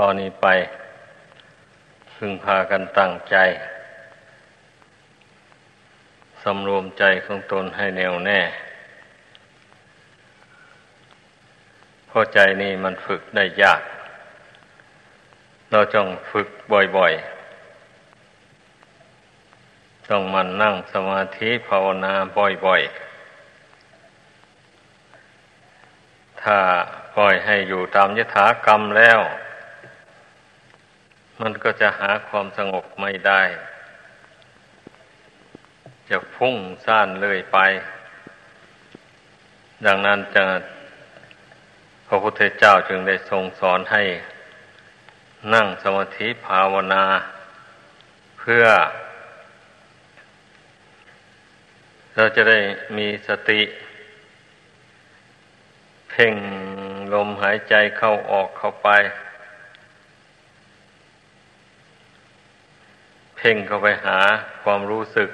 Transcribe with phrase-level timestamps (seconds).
[0.00, 0.46] ตอนนี้ไป
[2.14, 3.36] พึงพากันตั้งใจ
[6.42, 8.40] สำรวมใจของตนให้แน่วแน่
[12.06, 13.82] เพราะใจนี่มันฝึกได้ยาก
[15.70, 16.48] เราจงฝึก
[16.96, 22.14] บ่อยๆ ต้องมันนั่งสมาธิภาวนา
[22.66, 22.90] บ่อยๆ
[26.42, 26.58] ถ้า
[27.14, 29.20] ปล่อยให้อยู่ตามยถากรรมแล้ว
[31.40, 33.42] มันก็จะหาความสงบไม่ได้
[36.08, 37.58] จะฟุ้งซ่านเลยไป
[39.86, 40.44] ดังนั้นจะ
[42.06, 44.02] พระพุทธเจ้าจึงได้ทรงสอนให้
[45.54, 47.04] นั่งสมาธิภาวนา
[48.38, 48.64] เพื่อ
[52.14, 52.58] เราจะได้
[52.96, 53.62] มีสติ
[56.10, 56.34] เพ่ง
[57.12, 58.88] ลมหายใจเข้าออกเข้าไป
[63.48, 64.18] พ่งเข้าไปหา
[64.62, 65.30] ความรู้สึก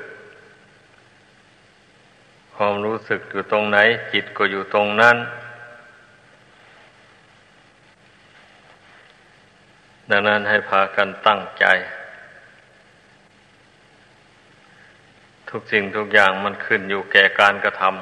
[2.56, 3.78] ความรู้สึกอยู่ตรงไหน
[4.12, 5.17] จิตก็อยู่ตรงนั้น
[10.11, 11.64] ดังนั้นให้พากันตั้งใจ
[15.48, 17.95] ทุกสิ่งทุกอย่างมันขึ้นอยู่แก่การกระทำ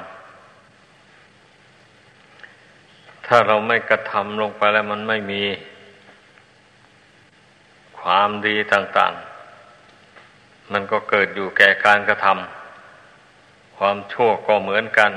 [3.27, 5.43] ถ้าเราไม่กระทำลงไปแล้วมันไม่มี
[7.99, 9.28] ความดีต่าง ๆ
[10.73, 15.13] มันก็เกิดอยู่แก่การกระทำความชั่วก็เหมือนกัน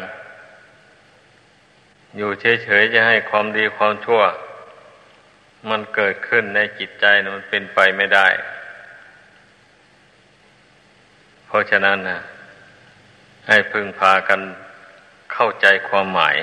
[2.18, 4.22] อยู่เฉยๆจะให้ความดีความชั่ว
[5.70, 8.28] มันเกิดขึ้นในจิตใจนะมันเป็นไปไม่ได้
[11.46, 12.20] เพราะฉะนั้นนะ
[13.48, 14.40] ให้พึงพากัน
[15.34, 16.38] เข้าใจความหมาย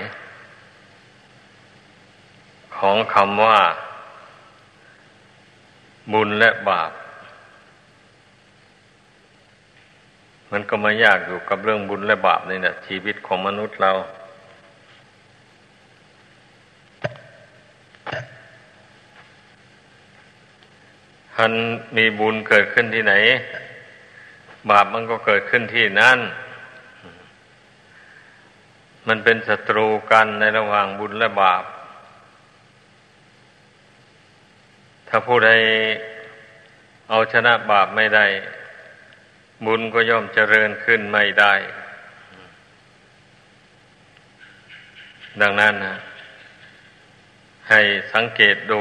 [2.78, 3.60] ของคำว่า
[6.12, 6.90] บุญและบาป
[10.52, 13.92] มันก็มายากอยู่กับเรื่องบุญและบาปนี่แหละชีวิตของมนุษย์เรา
[21.34, 21.52] ทัน
[21.96, 23.14] มีบุญเกิดขึ้นที่ไหน
[24.70, 26.18] บาปมันก็เกิดขึ้นที่นั่น
[29.08, 31.64] มันเป็นศัตรูกันในระหว่างบุญและบาป
[35.08, 35.50] ถ้าผู้ใด
[37.08, 38.26] เอาชนะบาปไม่ได้
[39.64, 41.54] บุญก็ย่อมเจริญขึ้นไม่ได้
[45.40, 45.96] ดังนั้นนะ
[47.68, 47.80] ให้
[48.12, 48.80] สังเกตดู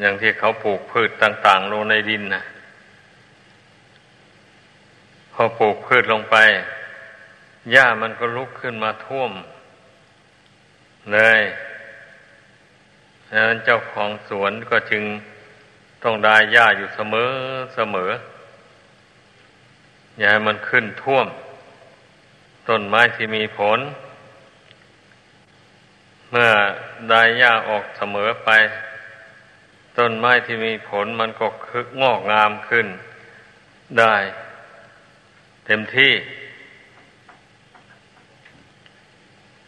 [0.00, 2.44] อย่างที่เขาปลูกพืชต่าง ๆ ลงในดินนะ
[5.32, 6.36] พอปลูกพืชลงไป
[7.72, 9.32] หญ้ามันก็ลุกขึ้นมาท่วม
[11.12, 11.42] เลย
[13.30, 15.04] ดังนั้นเจ้าของสวนก็จึง
[16.04, 17.32] ต้องได้หญ้าอยู่เสมอ
[17.74, 18.10] เสมอ
[20.16, 21.26] อย่าให้มันขึ้นท่วม
[22.68, 23.78] ต้นไม้ที่มีผล
[26.30, 26.50] เมื่อ
[27.10, 28.50] ได้หญ้าออกเสมอไป
[29.98, 32.86] ต้นไม้ที่มีผลมันก็คึกงอกงามขึ้น
[33.98, 34.16] ได้
[35.66, 36.12] เต็มที่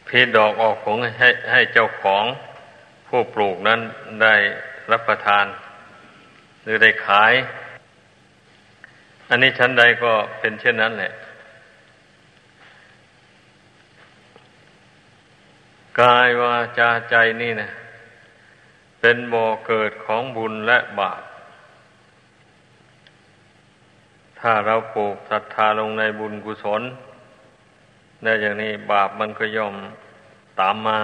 [0.06, 2.24] พีดอกออกผงให้ให้เจ้าของ
[3.08, 3.80] ผู้ปลูกนั้น
[4.22, 4.34] ได้
[4.90, 5.46] รับประทาน
[6.66, 7.34] หรือได้ขาย
[9.28, 11.12] อันนี้ชั้นใดก็เป็นเช่นนั้นแหละ
[16.00, 17.70] กายวาจาใจนี่นะ
[19.00, 21.22] เป็นบ่อเกิดของบุญและบาป
[24.38, 26.82] ถ้าเราปลูกศรัทธาลงในบุญกุศล
[28.22, 29.74] ได้อย่างนี้บาปมันก็ย่อม
[30.60, 30.98] ตามมา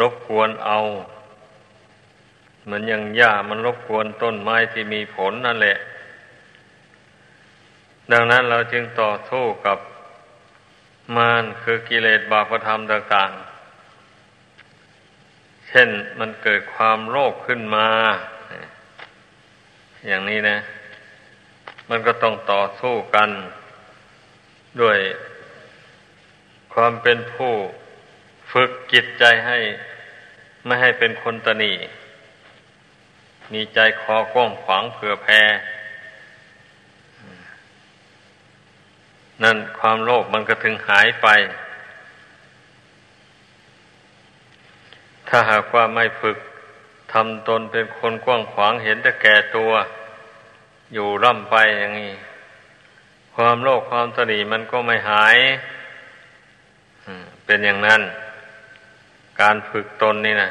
[0.00, 0.78] รบกวนเอา
[2.66, 5.76] เหมือนอย่างหญ้ามันรบกวนต้นไม้ที่มีผลนั่นแหละ
[8.12, 9.78] ดังนั้นเราจึงต่อสู้กับ
[11.16, 17.88] มารคือกิเลสบาปธรรมต่างๆ เช่นมันเกิดความโลภขึ้นมา
[20.06, 20.58] อย่างนี้นะ
[21.88, 23.30] มันก็ต้องต่อสู้กัน
[24.80, 24.98] ด้วย
[26.74, 27.52] ความเป็นผู้
[28.52, 29.58] ฝึกจิตใจให้
[30.64, 31.72] ไม่ให้เป็นคนตนี
[33.52, 35.42] มีใจคอกว้างขวางเผื่อแผ่
[39.42, 41.28] นั่นความโลภมันก็ถึงหายไป
[45.28, 46.38] ถ้าหากว่าไม่ฝึก
[47.12, 49.70] ทำตนเป็นคนกว้างขวางเห็นแต่แก่ตัว
[50.94, 52.14] อยู่ร่ำไปอย่างนี้
[53.34, 55.36] ความโลภความตนีมันก็ไม่หาย
[57.44, 58.02] เป็นอย่างนั้น
[59.40, 60.50] การฝึกตนนี่นะ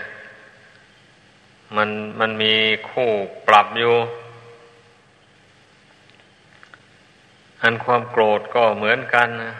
[1.77, 1.89] มัน
[2.19, 2.53] มันมี
[2.89, 3.09] คู่
[3.47, 3.95] ปรับอยู่
[7.61, 9.55] อันความโกรธก็เหมือนกันนะ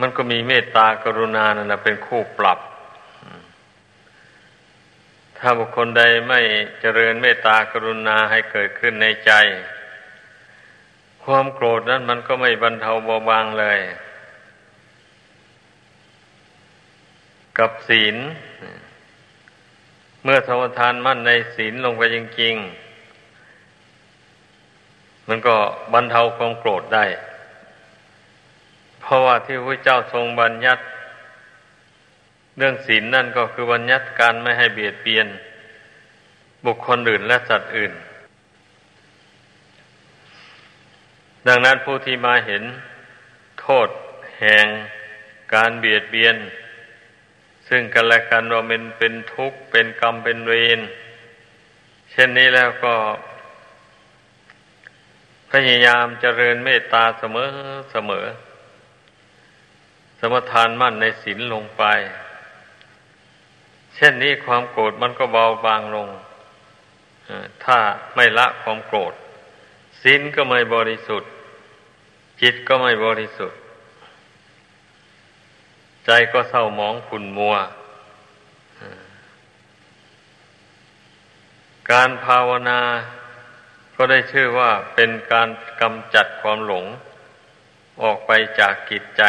[0.00, 2.58] มันก็มีเมตตากรุณานั่นะเป็นคู่ปรับ
[5.38, 6.40] ถ้าบุคคลใดไม่
[6.80, 9.32] เจริญเมตตากรุณาให้เกิดขึ้นในใจ
[11.24, 13.80] ความโกรธนั้นมันก็ไม่บรรเทาเบาบางเลย
[17.58, 18.16] กับศีล
[20.22, 22.54] เมื่อสมทานมั่นในศีลลงไปจริง
[23.92, 25.56] ๆ มันก็
[25.92, 27.06] บรรเทาความโกรธได้
[29.00, 30.82] เพราะว่าที่พระเจ้าทรงบัญญัติ
[32.56, 35.26] เรื่องศีลนั่นก็คือบัญญัติการไม่ให้เบียดเบียน
[36.66, 37.92] บุคคลอื่นและสัตว์อื่น
[41.46, 42.62] ดังนั้นผู้ที่มาเห็น
[43.60, 43.88] โทษ
[44.40, 44.66] แห่ง
[45.54, 46.36] การเบียดเบียน
[47.74, 50.80] ซึ่งกันและกันว่าเป็นเป็นทุกข์เป็นกรรมเป็นเวร
[52.10, 52.94] เช่นนี้แล้วก็
[55.50, 57.48] พยายามเจริญเมตตาเสมอ
[57.92, 58.26] เสมอ
[60.20, 61.82] สมทานมั่นในศีลลงไป
[63.94, 66.08] เช่นนี้ความโกรธมันก็เบาบางลง
[67.64, 67.78] ถ้า
[68.14, 69.14] ไม่ละความโกรธ
[70.02, 71.30] ศีลก็ไม่บริสุทธิ์
[72.40, 73.58] จิตก็ไม่บริสุทธิ์
[76.06, 77.54] ใจก็เศร้าหมองขุ่นมัว
[81.90, 82.80] การภาวนา
[83.96, 85.48] ก็ได้ชื่อว่าเป็นการ
[85.80, 86.86] กำจัดความหลง
[88.02, 89.22] ออกไปจากกิจใจ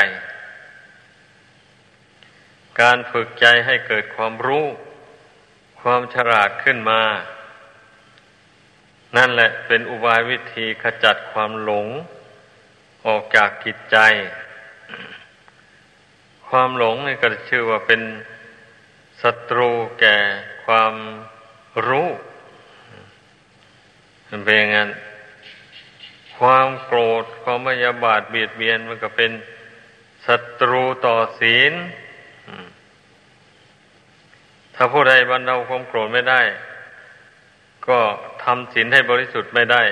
[2.81, 4.65] การฝึกใจให้เกิดความรู้
[5.81, 7.01] ความฉลาดขึ้นมา
[9.17, 11.87] นั่นแหละเป็นอุบายวิธีขจัดความหลง
[13.07, 13.97] ออกจากกิจใจ
[16.57, 18.01] ความหลงนี่ก็ชื่อว่าเป็น
[19.21, 19.69] ศัตรู
[19.99, 20.17] แก่
[20.65, 20.93] ความ
[21.87, 22.09] รู้
[24.29, 24.89] มันเป็นอย่างนั้น
[26.37, 29.31] ความโกรธความมยาบาทเบียดเบียนมันก็เป็น
[30.27, 31.73] ศัตรูต่อศีล
[34.75, 36.41] ถ้าผู้ใดบรรเทาความโกรธไม่ได้
[37.87, 37.99] ก็
[38.43, 39.83] ทำศีลให้บริสุทธิ์ไม่ได้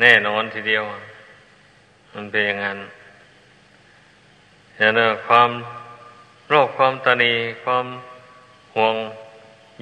[0.00, 0.84] แน่นอนทีเดียว
[2.14, 2.78] มันเป็นอย่างนั้น
[4.78, 5.50] อย่างนั้นความ
[6.48, 7.32] โรคความตนี
[7.64, 7.86] ความ
[8.74, 8.96] ห่วง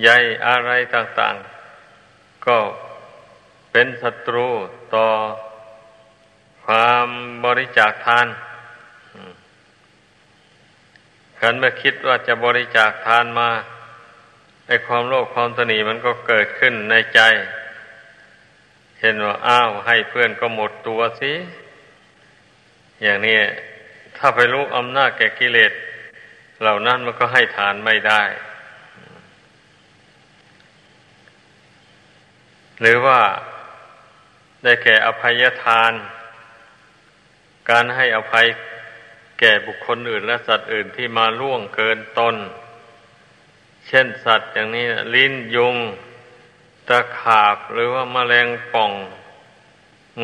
[0.02, 0.08] ใย
[0.46, 1.34] อะไรต่าง
[1.90, 2.58] ๆ ก็
[3.72, 4.48] เป็นศัตรู
[4.94, 5.08] ต่อ
[6.64, 7.06] ความ
[7.44, 8.26] บริจาคทาน
[11.38, 13.50] ขันเมื่อคิดว่าจะบริจาคทานมา
[14.66, 17.20] ไอ้ความโลภความตนีมันก็เกิดขึ้นในใจ
[18.99, 21.32] เช่นว่าอ้าวให้เพื่อนก็หมดตัวสิ
[23.02, 23.38] อย่างนี้
[24.18, 25.72] ถ้าไปรู้อำนาจแก่กิเลส
[26.60, 28.22] เหล่านั้นมันก็ให้ทานไม่ได้
[32.80, 33.20] หรือว่า
[34.62, 35.92] ได้แก่อภัยทาน
[37.70, 38.46] การให้อภัย
[39.40, 42.36] แก่บุคคลอื่นและสัตว์อื่นที่มาล่วงเกินตน
[43.86, 45.76] เช่นสัตว์อย่างนี้ลิ้นยุง
[46.88, 48.92] ตะขาบหรือว่ามาแมลงป่อง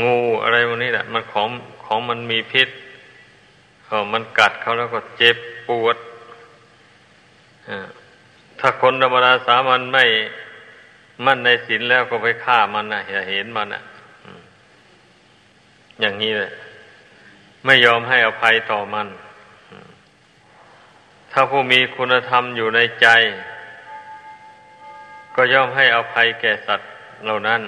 [0.02, 1.48] งูอะไรพวกนี้แหละมันของ
[1.84, 2.68] ของมันมีพิษ
[4.12, 5.36] มันกัดเขาแล้วก็เจ็บ
[5.68, 5.96] ปวด
[8.58, 10.04] ถ้าคนธรรมดาสามัญไม่
[11.24, 13.82] มั่นในศีลแล้วก็ไปฆ่ามันนะอย่าเห็นมันนะ
[16.00, 16.52] อย่างนี้เลย
[17.64, 19.06] ไม่ยอมให้อภัยต่อมัน
[21.32, 23.06] ถ้าผู้มีคุณธรรมอยู่ในใจ
[25.34, 26.88] ก็ย่อมให้อภัยแก่สัตว์
[27.24, 27.60] เหล่านั้น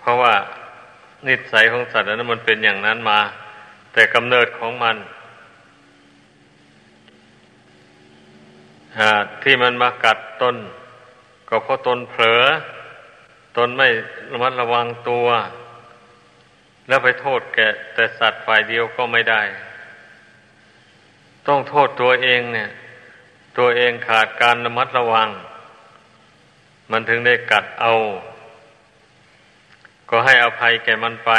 [0.00, 0.32] เพราะว่า
[1.26, 3.20] นิสัยของสัตว์นั้นมันเป็นอย่างนั้นมา
[3.98, 4.96] แต่กำเนิดของมัน
[9.42, 10.56] ที่มันมากัดตน
[11.48, 12.42] ก็เพราะตนเผลอ
[13.56, 13.88] ตนไม่
[14.32, 15.26] ระมัดระวังตัว
[16.88, 17.58] แล้วไปโทษแก
[17.94, 19.42] แต่สัตว์ฝ่ายเดียวก็ไม่ได้
[21.48, 22.68] ต้องโทษตัวเองเนี่ย
[23.58, 25.28] ตัวเองขาดการระมัดระวัง
[26.90, 27.92] มันถึงได้กัดเอา
[30.10, 31.32] ก็ให้อภัยแก่มันไป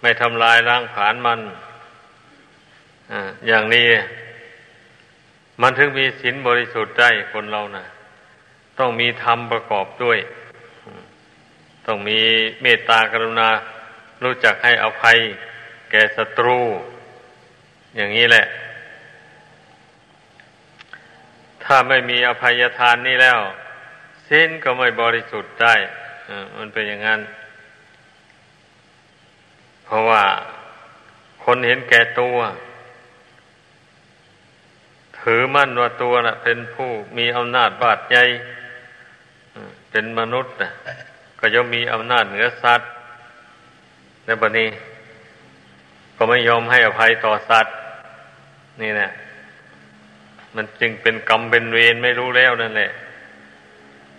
[0.00, 1.40] ไม่ทำลายร่างผานมัน
[3.10, 3.12] อ
[3.46, 3.86] อย่างนี้
[5.60, 7.86] มันถึงมีศีลบริสุทธิ์ได้คนเรานะ่ะ
[8.78, 10.18] ต้องมีธรรมประกอบด้วย
[11.86, 12.20] ต้องมี
[12.62, 13.48] เมตตากรุณา
[14.24, 15.18] รู้จักให้อภัย
[15.90, 16.60] แก่ศัตรู
[17.96, 18.46] อย่างนี้แหละ
[21.64, 23.38] ถ้าไม่มีอภัยทานนี่แล้ว
[24.28, 25.74] ศีลก็ไม่บริสุทธิ์ได้
[26.56, 27.20] มันเป็นอย่างนั้น
[29.90, 30.24] เพราะว่า
[31.44, 32.36] คนเห็นแก่ตัว
[35.20, 38.24] ถือมั่นว่าตัวน่ะ เป็นผู้มีอำนาจบาดใหญ่
[39.90, 40.70] เป็นมนุษย์นะ
[41.38, 42.90] ก็ย่อมมีอำนาจเหนือสัตว์
[44.24, 44.68] ในบัดนี้
[46.16, 47.74] ก็ไม่ยอมให้อภัยต่อสัตว์
[48.80, 49.10] นี่นะ
[50.54, 52.90] มันจึงเป็นกรรมเป็นเวรไม่รู้แล้วนั่นแหละ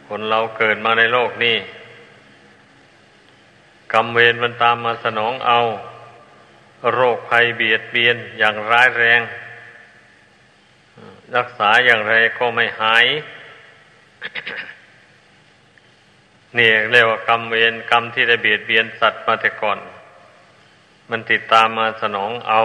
[0.08, 1.56] คนเราเกิดมาในโลกนี้
[3.94, 5.60] กรรมเวรมันตามมาสนองเอา
[6.94, 9.22] โรคภัยเบียดเบียนอย่างร้ายแรง
[11.36, 13.06] รักษาอย่างไรก็ไม่หาย
[16.58, 19.80] นี่เรียกว่ากรรมเวรกรรมที่ได้เบียดเบียนสัตว์มาแต่ก่อน
[21.10, 22.62] มันติดตามมาสนองเอา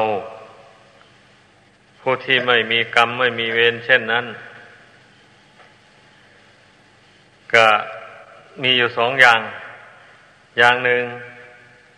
[2.00, 4.25] ผู้ที่ไม่มีกรรมไม่มีเวรเช่นนั้น
[7.54, 7.66] ก็
[8.62, 9.40] มีอยู่สองอย่าง
[10.58, 11.02] อย่างหนึ่ง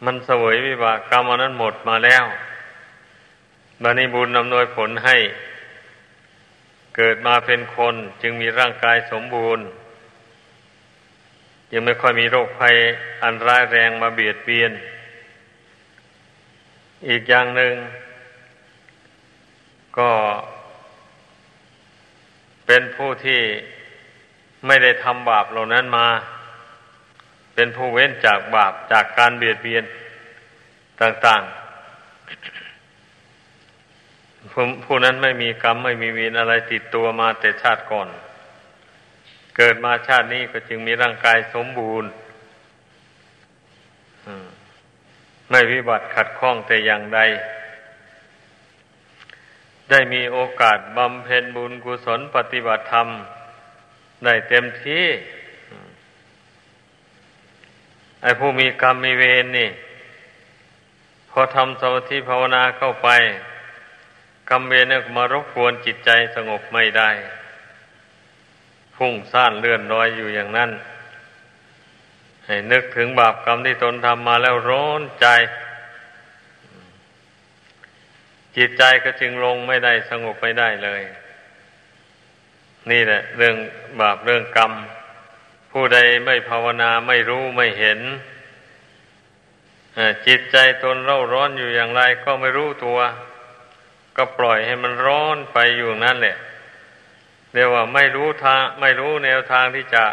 [0.04, 2.24] มันเสวยวิบากกรรมอันนั้นหมดมาแล้ว
[3.82, 5.16] บันิบุญอำนวยผลให้
[6.96, 9.64] เกิดมาเป็นคนจึงมีร่างกายสมบูรณ์
[11.72, 12.76] ยังไม่ค่อยมีโรคภัย
[13.22, 14.72] อันร้ายแรงมาเบียดเบียน
[17.08, 17.74] อีกอย่างหนึ่ง
[19.98, 20.10] ก็
[22.66, 23.42] เป็นผู้ที่
[24.66, 26.08] ไม่ได้ทำบาปเหล่านั้นมา
[27.60, 29.84] เป็นผู้เว้นจากบาปจากการเบียดเบียน
[31.00, 31.52] ต่างๆ
[34.84, 38.08] ผู้นั้นไม่มีกรรมไม่มีวีนอะไรติดตัวมาแต่ชาติก่อน
[39.56, 42.08] เกิดมาชาตินี้ก็จึงมีร่างกายสมบูรณ์
[45.50, 47.20] ไม่วิบัติขัดข้องแต่อย่างใด
[49.90, 53.08] ได้มีโอกาสบำเพ็ญบุญกุศลปฏิบัติธรรม
[54.24, 55.06] ได้เต็มที่
[58.22, 59.70] ไอ้ผู้มีกรรมมีเวรนี่
[61.30, 63.08] พอทำสมาธิภาวนาเข้าไป
[64.50, 67.10] กรรมเวรเนี่ยมารบกวนจิตใจสงบไม่ได้
[68.96, 70.70] พุ่งซ่านเลื่อนลอยอยู่อย่างนั้น
[72.46, 75.26] ให้นึกถึงบาปกรรมที่ตนทำมาแล้วร้อนใจ
[78.56, 81.02] จิตใจก็จึงลงไม่ได้สงบไม่ได้เลย
[82.90, 83.56] นี่แหละ เรื่อง
[84.00, 84.72] บาปเรื่องกรรม
[85.80, 88.00] ผู้ใดไม่ภาวนาไม่รู้ไม่เห็น
[90.26, 92.98] จิตใจตนเร่าร้อนอยู่อย่างไรก็ไม่รู้ตัว
[94.16, 96.36] ก็ปล่อยให้มันร้อนไปอยู่นั่นแหละ
[97.52, 100.04] เรียกว่าไม่รู้ทางไม่รู้แนวทางที่จะ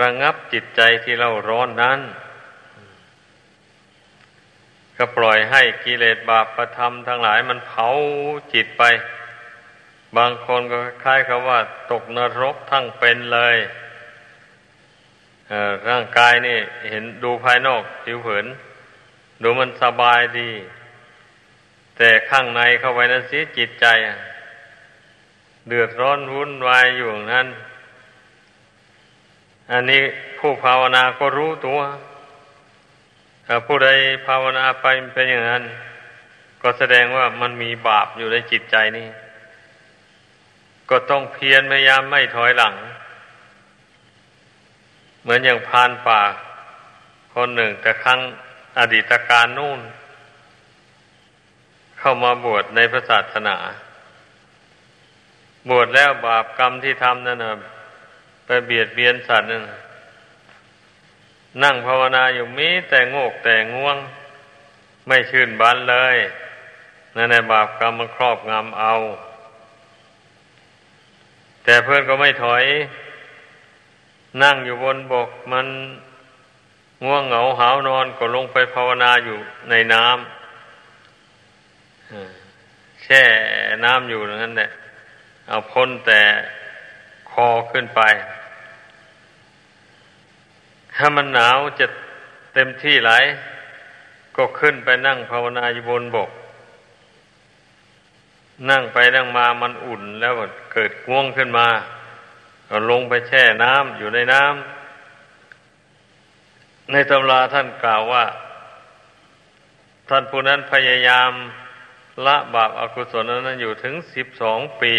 [0.00, 2.00] ระงงับจิตใจที่เราร้อนนั้น
[4.96, 7.88] ก็ปล่อยให้กิเลสบาปประทำทั้งหลายมันเผา
[8.52, 8.82] จิตไป
[10.16, 11.58] บางคนก็คล้ายคำว่า
[11.90, 13.58] ตกนรกทั้งเป็นเลย
[15.88, 16.58] ร่างกายนี่
[16.90, 18.46] เห็นดูภายนอกผิวเผิน
[19.42, 20.50] ดูมันสบายดี
[21.96, 23.86] แต่ข้างในเข้าไปนั้นสิจิตใจ
[25.68, 27.48] เดือดร้อนวุ่นวายอยู่นั้น
[29.72, 30.02] อันนี้
[30.38, 31.80] ผู้ภาวนาก็รู้ตัว
[33.46, 33.88] ถ้าผู้ใด
[34.26, 35.64] ภาวนาไปเป็นอย่างนั้น
[36.62, 39.08] ก็แสดงว่ามันมีบาปอยู่ในจิตใจนี่
[40.90, 42.74] ก็ต้องเพียรพยายามไม่ถอยหลัง
[45.22, 46.22] เหมือนอย่างพานป่า
[47.34, 48.20] คนหนึ่งแต่ครั้ง
[48.78, 49.80] อดีตการนู่น
[51.98, 53.56] เข้ามาบวชในพระศาสนา
[55.68, 57.52] บวชแล้วบาปกรรมที่ทำนั่นนะ
[58.46, 59.62] ไปเบียดเบียนสัตว์นั่น
[61.62, 63.96] นั่งภาวนาอยู่มีแต่โงกแต่ง่วง
[65.06, 66.16] ไม่ชื่นบานเลย
[67.16, 68.94] นั่นในบาปกรรมมันครอบงำเอา
[71.64, 72.64] แต่เพื่อนก็ไม่ถอย
[74.42, 75.66] นั่งอยู่บนบกมัน
[77.04, 79.38] ง่วงเหงาหาวนอนก็ลงไปภาวนาอยู่
[79.70, 83.22] ในน้ำแช่
[83.84, 84.70] น้ำอยู่นั้นแหละ
[85.48, 86.22] เอาพ้นแต่
[87.30, 88.00] คอขึ้นไป
[90.94, 91.86] ถ้ามันหนาวจะ
[92.54, 93.12] เต็มที่ไหล
[94.36, 96.30] ก็ขึ้นไปนั่งภาวนาอยู่บนบก
[98.70, 100.32] นั่งไปนั่งมามันอุ่นแล้ว
[100.72, 101.66] เกิดง่วงขึ้นมา
[102.70, 108.24] ก็ลงไปแช่น้ำอยู่ในน้ำในตำราท่านกล่าวว่า
[110.08, 111.30] ท่านผู้นั้นพยายาม
[112.26, 114.94] ละบาปอากุศลนั้นอยู่ถึงสิบสองปี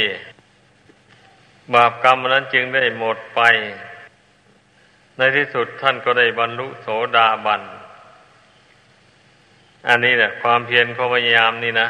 [1.74, 3.42] บาปกรรมนั้นจึงได้หมดไป
[5.18, 7.62] ในที่สุดท่านก็ได้บรรลุโสดาบัน
[9.88, 11.90] อันนี้แหละความเพียรความพยายามนี่นะ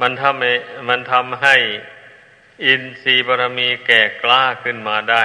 [0.00, 0.52] มันทำให้
[0.88, 1.56] มันทำให้
[2.64, 5.24] อินทรีย์บารมีแก่กล้าขึ้นมาได้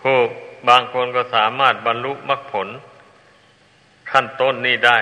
[0.00, 0.18] ผู้
[0.68, 2.68] บางคนก็สามารถบรรลุมรรคผล
[4.10, 4.98] ขั้นต้นนี้ได้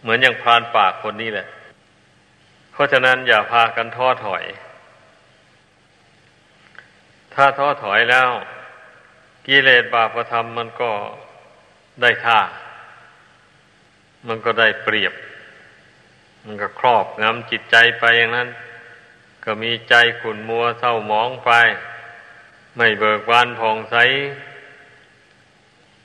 [0.00, 1.48] เหมือนอย่างพรานป่าคนนี้แหละ
[2.72, 4.44] เพราะฉะนั้นอย่าพากันท้อถอย
[7.34, 8.30] ถ้าท้อถอยแล้ว
[9.46, 10.92] กิเลสบาปธรรมมันก็
[12.02, 12.40] ได้ท่า
[14.28, 15.14] มันก็ได้เปรียบ
[16.50, 18.48] มันก็ครอบงำจิตใจไปอย่างนั้น
[19.44, 21.50] ก็มีใจขุ่นมัวเศร้าหมองไป
[22.76, 23.96] ไม่เบิกบานผ่องใส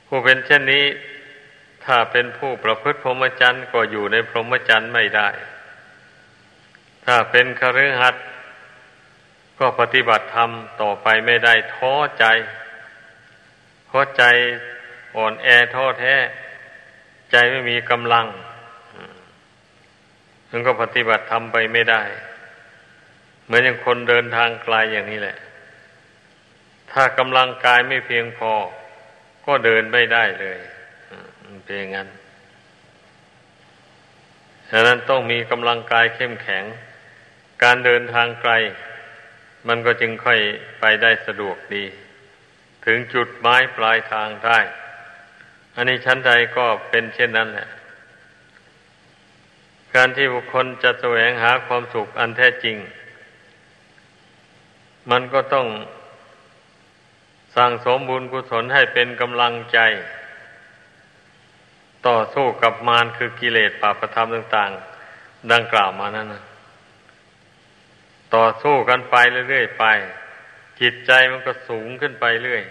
[0.08, 0.86] ผู้เป็นเช่นนี้
[1.86, 5.28] ถ้าเป็นผู้ประพฤติพรหมจรรย์ก็อยู่ในพรหมจรรย์ไม่ได้
[7.06, 8.24] ถ้าเป็นคฤหัสถ์
[9.60, 10.50] ก็ปฏิบัติธรรม
[10.82, 12.26] ต่อไปไม่ได้ท้อใจ
[13.88, 14.24] เพราะใจ
[15.16, 16.16] อ่อนแอท้อแท้
[17.32, 18.26] ใจไม่มีกำลัง
[20.56, 22.04] มันก็ปฏิบัติธรรมไปไม่ได้
[23.46, 25.38] เหมือนอย่างคนเดินทางไกลอย่างนี้แหละ
[26.92, 28.52] ถ้ากำลังกายไม่เพียงพอ
[29.46, 30.60] ก็เดินไม่ได้เลย
[31.64, 32.08] เป็นอย่างนั้น
[34.70, 36.64] ฉะนั้นต้องมีกำลังกายเข้มแข็ง
[37.64, 38.52] การเดินทางไกล
[39.68, 40.40] มันก็จึงค่อย
[40.80, 41.86] ไปได้สะดวกดี
[42.86, 44.60] ถึงจุดหมายปลายทางได้
[45.76, 47.70] อันนี้ชั้นใดก็เป็นเช่นนั้นแหละ
[49.96, 52.78] การที่บุคคลจะแสวงหาความสุขอันแท้จริง
[55.12, 55.68] มันก็ต้อง
[57.56, 59.80] สั่งสมบุญกุศลให้เป็นกำลังใจ
[62.08, 64.72] ต่อสู้กับมารคือกิเลสปาประธรรมต่าง
[65.12, 66.44] ๆ ดังกล่าวมานั้นนะ
[68.36, 69.16] ต่อสู้กันไป
[69.50, 69.86] เรื่อยๆไป
[70.82, 72.64] จิตใจมันก็สูงขึ้นไปเรื่อย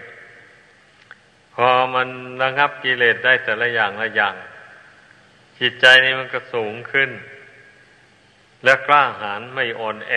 [1.55, 2.07] พอมัน
[2.41, 4.35] ระงับกิเลสได้แต่ละอย่างละอย่าง
[5.65, 7.09] จิตใจนี่มันก็สูงขึ้น
[8.63, 10.13] และกล้าหาญไม่อ่อนแอ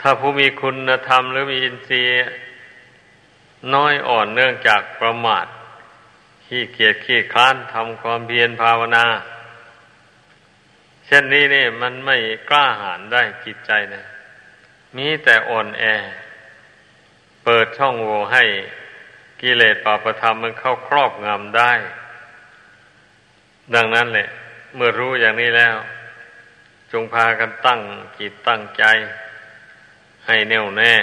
[0.00, 2.14] ถ้าผู้มีคุณธรรมหรือมีอินทรีย์
[3.74, 5.46] น้อยอ่อนเนื่องจากประมาท
[6.44, 9.06] ขี้เกียจขี้คลานทำความเพียรภาวนา
[11.06, 12.16] เช่นนี้นี่มันไม่
[12.48, 14.02] กล้าหาญได้จิตใจนะ
[14.96, 15.84] มีแต่อ่อนแอ
[17.44, 18.44] เปิดช่องโหว่ให้
[19.42, 21.72] กิเลสปาประธรรมมันเข้าครอบงำได้
[23.74, 24.28] ดังนั้นแหละ
[24.74, 25.76] เมื่อรู้อย่างนี้แล้ว
[26.92, 27.80] จงพากันตั้ง
[28.18, 28.84] จิตตั้งใจ
[30.26, 30.94] ให้แน่วแน่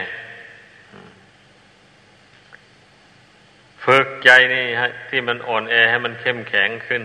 [3.83, 4.65] ฝึกใจนี่
[5.09, 7.03] ที่มันอ่อนแอให้มันเข้มแข็งขึ้น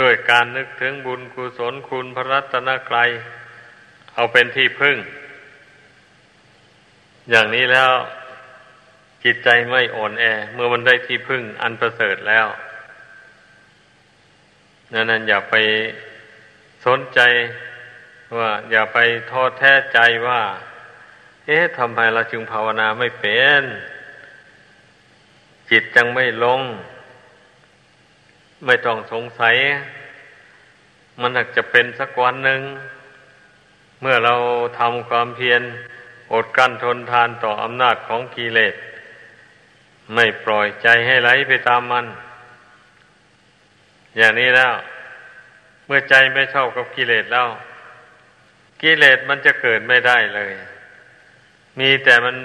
[0.00, 3.10] ด้วยการนึกถึงบุญกุศลคุณพระรัตนกรัย
[4.14, 4.96] เอาเป็นที่พึ่ง
[7.30, 7.90] อย่างนี้แล้ว
[9.24, 12.46] จิตใจไม่อ่อนแอ เมื่อมันได้ที่พึ่งอันประเสริฐแล้ว
[14.92, 15.54] นั้นนั้นอย่าไป
[16.86, 17.20] สนใจ
[18.36, 18.98] ว่า อย่าไป
[19.30, 20.40] ท้อแท้ใจว่า
[21.46, 23.62] เอ๊ะทำไมเราจึงภาวนาไม่เป็น
[25.70, 26.60] จิตจังไม่ลง
[28.66, 29.56] ไม่ต้องสงสัย
[31.20, 32.62] มันอาจจะเป็นสักวันหนึ่ง
[34.00, 34.34] เมื่อเรา
[34.78, 35.62] ทำความเพียร
[36.32, 38.74] อดกั้นทนทานต่ออำนาจของกิเลส
[40.14, 42.06] ไม่ปล่อยใจให้ไหลไปตามมัน
[44.16, 44.72] อย่างนี้แล้ว
[45.86, 47.48] เมื่อใจไม่เท่ากับกิเลสแล้ว
[48.82, 50.52] กิเลสมันจะเกิดไม่ได้เลย
[51.78, 52.36] มีแต่มัน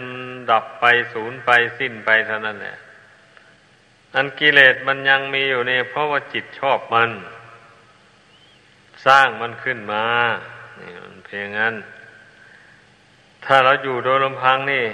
[0.51, 1.49] ดับไปสูญไป
[1.79, 2.77] สิ้นไปเท่านั้นแหละ
[4.15, 7.11] อันกิเลสมันยังมีอยู่เนี่ยเพราะว่าจิตชอบมัน
[9.05, 10.05] สร้างมันขึ้นมา
[10.79, 11.75] นี่มันเพียงนั้น
[13.45, 14.85] ถ้าเราอยู่โดยลำพังนี่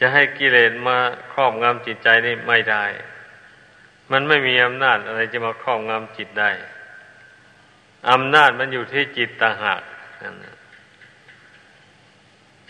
[0.00, 0.96] จะให้กิเลสมา
[1.32, 2.84] ครอบงำจิตใจนี่ไม่ได้
[4.12, 6.50] มันไม่มีอำนาจอะไรจะมาครอบงำจิตได้
[8.10, 9.82] อำนาจมันอยู่ที่จิตต่างหาก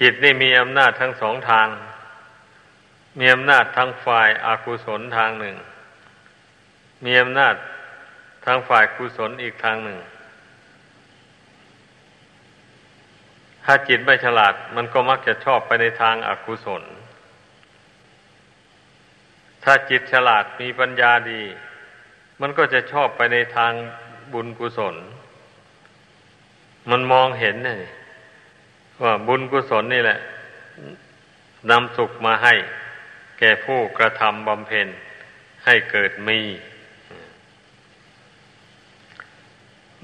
[0.01, 1.69] จิตนี่มีอำนาจทั้งสองทาง
[3.19, 5.57] มีอำนาจทางฝ่ายอากุศลทางหนึ่ง
[7.05, 7.55] มีอำนาจ
[8.45, 9.99] ทางฝ่ายกุศลอีกทางหนึ่ง
[13.65, 16.83] ถ้าจิตไม่ฉลาด มันก็มักจะชอบไปในทางอากุศล
[19.69, 21.43] ถ้าจิตฉลาดมีปัญญาดี
[22.41, 23.73] มันก็จะชอบไปในทาง
[24.33, 24.97] บุญกุศล
[26.91, 27.79] มันมองเห็นนี่
[29.03, 30.19] ว่าบุญกุศลนี่แหละ
[31.71, 32.55] นำสุขมาให้
[33.39, 34.89] แก่ผู้กระทำบำเพ็ญ
[35.65, 36.41] ให้เกิดมี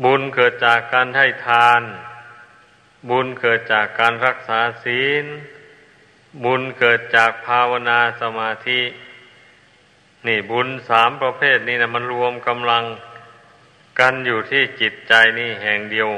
[0.05, 1.83] บุญเกิดจากการให้ทาน
[3.11, 5.25] บุญเกิดจากการรักษาศีล
[6.45, 8.81] บุญเกิดจากภาวนาสมาธิ
[10.27, 12.85] นี่บุญสามประเภทนี้นะมันรวมกำลัง
[14.01, 16.11] กันอยู่ที่จิตใจนี่แห่งเดียว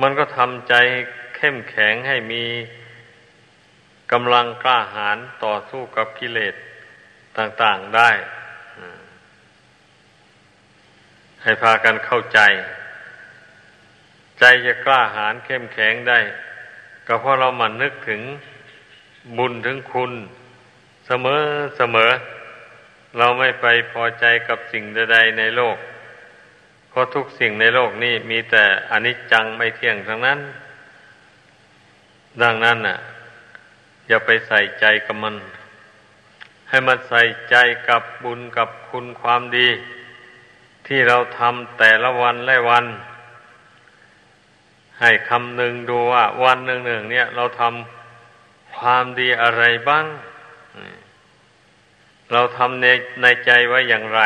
[0.00, 0.74] มันก็ทำใจ
[1.36, 2.44] เข้มแข็งให้มี
[4.12, 6.54] กำลังกล้าหาญต่อสู้กับกิเลส
[7.38, 8.10] ต่างๆได้
[11.42, 12.40] ให้พากันเข้าใจ
[14.38, 16.18] ใจจะกล้าหาญเข้มแข็งได้
[17.06, 18.22] ก็เพราะเรามันนึกถึง
[19.38, 20.12] บุญถึงคุณ
[21.06, 21.42] เสมอ
[21.76, 22.10] เสมอ
[23.16, 25.76] เราไม่ไปพอใจกับสิ่งใดๆในโลก
[26.88, 30.38] เพราะทุกสิ่งในโลกนี้มีแต่อนิจจังไม่เที่ยงทั้งนั้น
[32.42, 32.98] ดังนั้นน่ะ
[34.08, 35.36] อย่าไปใส่ใจกับมัน
[36.68, 37.56] ให้มันใส่ใจ
[37.88, 39.68] กับบุญกับคุณความดี
[40.86, 42.86] ที่เราทำแต่ละวันและวัน
[45.00, 50.06] ให้คำหนึ่งดูว่า วันหนึ่งหนึ่งเนี่ย เราทำความดีอะไรบ้าง
[52.32, 52.86] เราทำใน
[53.22, 54.20] ในใจไว้อย่างไร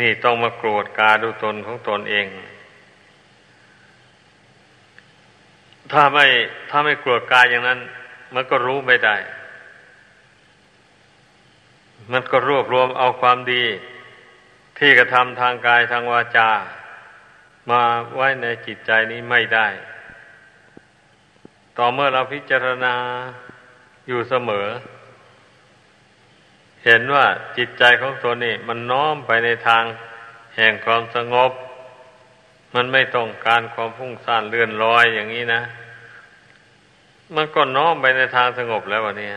[0.00, 2.26] นี่ต้องมาโกรธกาดูตนของตนเอง
[5.92, 6.26] ถ้าไม่
[6.70, 7.80] ถ้าไม่โกรธกาอย่างนั้น
[8.34, 9.16] มันก็รู้ไม่ได้
[12.12, 13.64] มันก็รวบรวมเอาความดี
[14.78, 16.50] ที่กระทำทางกายทางวาจา
[17.70, 17.82] มา
[18.16, 19.68] ไว้ในจิตใจนี้ไม่ได้
[21.76, 22.94] ต่อเมื่อเราพิจารณา
[24.08, 24.66] อยู่เสมอ
[26.84, 29.84] เห็นว่าจิตใจของตัวนี้มันน้อมไปในทาง
[30.56, 31.52] แห่งความสงบ
[32.74, 35.62] มันไม่ต้องการความพุ่งซ่านเลื่อนลอยอย่างนี้นะ
[37.34, 39.30] มันก็น้อมไปในทางสงบแล้ววันนี้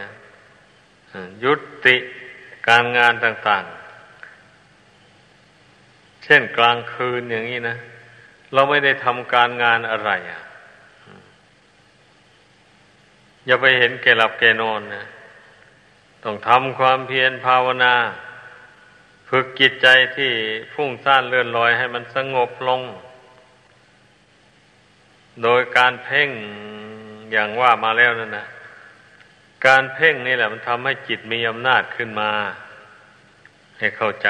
[1.43, 1.53] ยุ
[1.85, 1.95] ติ
[2.67, 3.81] การงานต่างๆ
[6.23, 7.77] เช่นกลางคืนอย่างนี้นะ
[8.53, 10.41] เราไม่ได้ทำการงานอะไรอะ
[13.45, 15.05] อย่าไปเห็นแก่หลับแก่นอนนะ
[16.23, 17.95] ต้องทำความเพียรภาวนา
[19.29, 20.31] ฝึกจิตใจที่
[20.73, 22.81] ฟุ้งซ่านเลื่อนลอยให้มันสงบลง
[25.43, 26.29] โดยการเพ่ง
[27.31, 28.45] อย่างว่ามาแล้วนั่นนะ
[29.67, 32.31] การเพ่งนี่แหละมันทำให้จิตมีอำนาจขึ้นมา
[33.79, 34.29] ให้เข้าใจ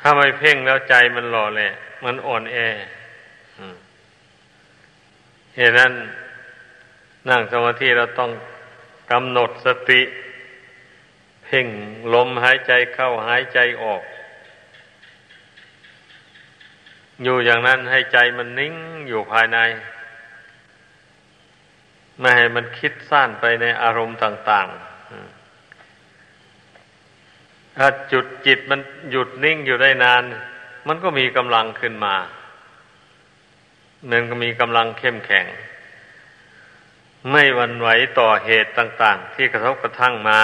[0.00, 1.70] ถ้าไม่เพ่งแล้วใจมันหล่อแหละ
[2.04, 2.56] มันอ่อนแอ
[5.56, 5.92] เหตุนั้น
[7.28, 8.30] นั่งสมาธิเราต้อง
[9.10, 10.02] กำหนดสติ
[11.44, 11.66] เพ่ง
[12.14, 14.02] ลมหายใจเข้าหายใจออก
[17.22, 18.74] อยู่อย่างนั้นให้ใจมันนิ่ง
[19.08, 19.58] อยู่ภายใน
[22.20, 24.78] ไม่ให้มันคิดสั้นไปในอารมณ์ต่าง ๆ
[27.76, 30.22] ถ้าจุดจิตมันหยุดนิ่งอยู่ได้นาน
[30.88, 32.14] มันก็มีกำลังขึ้นมา
[34.10, 35.46] มันก็มีกำลังเข้มแข็ง
[37.30, 40.42] ไม่หวันไหวต่อเหตุต่าง ๆ ที่กระทบกระทั่งมา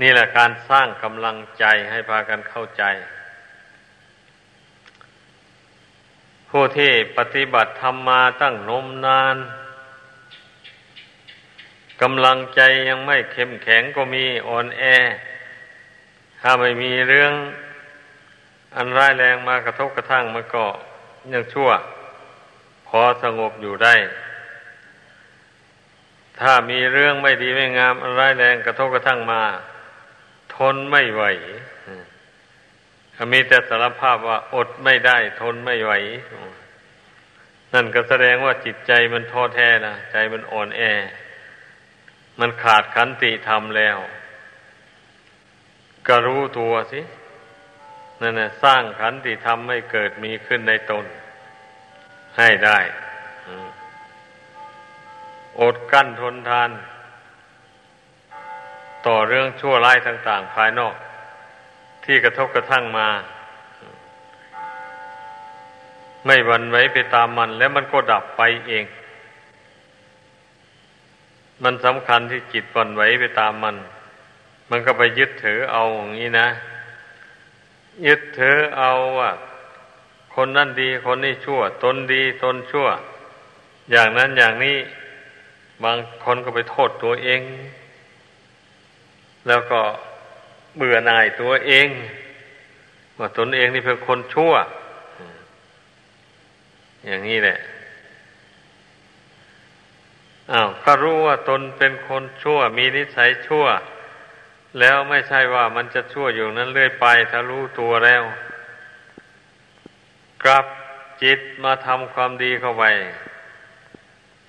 [0.00, 2.82] นี่แหละการสร้างกำลังใจให้พากันเข้าใจ
[6.48, 9.36] ผู้ที่ปฏิบัติธรรมมาตั้งนมนาน
[12.02, 14.82] กำลังใจยังไม่เข้มแข็งก็มีอ่อนแอ
[16.40, 17.32] ถ้าไม่มีเรื่อง
[18.76, 20.64] อันร้ายแรงมากระทบกระทั่งมันก็
[21.32, 21.70] ยังชั่ว
[22.86, 23.94] พอสงบอยู่ได้
[26.40, 29.42] ถ้ามีเรื่องไม่ดีไม่งามอันร้ายแรงกระทบกระทั่งมา
[30.56, 31.24] ทนไม่ไหว
[33.32, 35.92] มีแต่สารภาพว่าอดไม่ได้ ทนไม่ไหว
[37.74, 40.82] นั่นก็แสดงว่าจิตใจมันท้อแท้นะใจมันอ่อนแอ
[42.40, 43.98] มันขาดขันติธรรมแล้ว
[46.08, 47.00] ก็รู้ตัวสิ
[48.20, 51.04] นั่นนะสร้างขันติธรรมให้เกิดมีขึ้นในตน
[52.38, 52.78] ให้ได้
[55.60, 56.70] อดกั้นทนทาน
[59.06, 60.94] ต่อเรื่องชั่วร้ายต่าง ๆ ภายนอก
[62.04, 63.08] ที่กระทบกระทั่งมา
[66.26, 68.84] ไม่วันไว้ไปตามมัน แล้วมันก็ดับไปเอง
[71.62, 73.76] มันสำคัญที่จิตวันไว้ไปตามมัน
[74.70, 76.48] มันก็ไปยึดถือเอาอย่างนี้นะ
[78.06, 79.30] ยึดถือเอาว่า
[80.34, 82.86] คนนั่นดีคนนี้ชั่ว ตนดีตนชั่ว
[83.90, 84.76] อย่างนั้นอย่างนี้
[85.84, 87.40] บางคนก็ไปโทษตัวเอง
[89.46, 89.80] แล้วก็
[90.76, 91.88] เบื่อหน่ายตัวเอง
[93.18, 94.52] ว่าตนเองนี่เป็นคนชั่ว
[97.06, 97.58] อย่างนี้แหละ
[100.52, 103.66] อ้าวก็รู้ว่าตนเป็นคนชั่ว มีนิสัยชั่ว
[104.80, 108.22] แล้วไม่ใช่ว่ามันจะชั่วอยู่นั้นเรื่อยไป ถ้ารู้ตัวแล้ว
[110.42, 110.66] กลับ
[111.22, 112.84] จิตมาทำความดีเข้าไป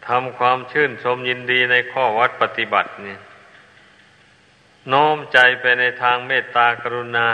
[0.07, 3.19] ทำความชื่นชมยินดีในข้อวัดปฏิบัติเนี่ย
[4.93, 7.29] น้อมใจไปในทางเมตตากรุณา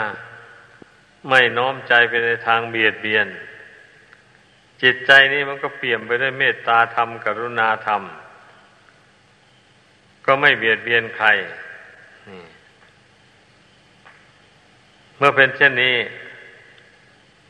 [1.28, 3.26] ไม่น้อมใจไปในทางเบียดเบียน
[4.82, 8.02] จิตใจนี้มันก็เปี่ยมไปด้วยเมตตาธรรมกรุณาธรรม
[10.26, 11.28] ก็ไม่เบียดเบียนใคร
[15.16, 15.96] เมื่อเป็นเช่นนี้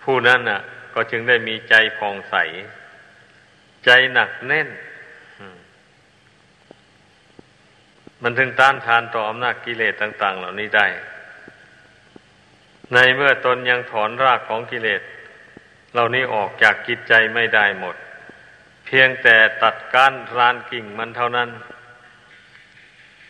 [0.02, 0.60] ผู้นั้นน่ะ
[0.94, 2.34] ก็จึงได้มีใจผ่องใส
[3.84, 4.68] ใจหนักแน่น
[8.26, 10.86] มันถึงต้านทานต่ออำนาจกิเลสต่าง ๆ เหล่านี้ได้
[12.92, 15.02] ในเมื่อตนยังถอนรากของกิเลส
[15.92, 17.96] เหล่านี้ออกจากกิจใจไม่ได้หมด
[18.86, 21.48] เพียงแต่ตัดก้านรานกิ่งมันเท่านั้น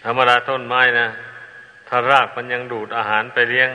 [0.04, 1.08] ธรรมดาต้นไม้นะ
[1.88, 3.70] ถ้ารากมันยังดูดอาหารไปเลี้ยง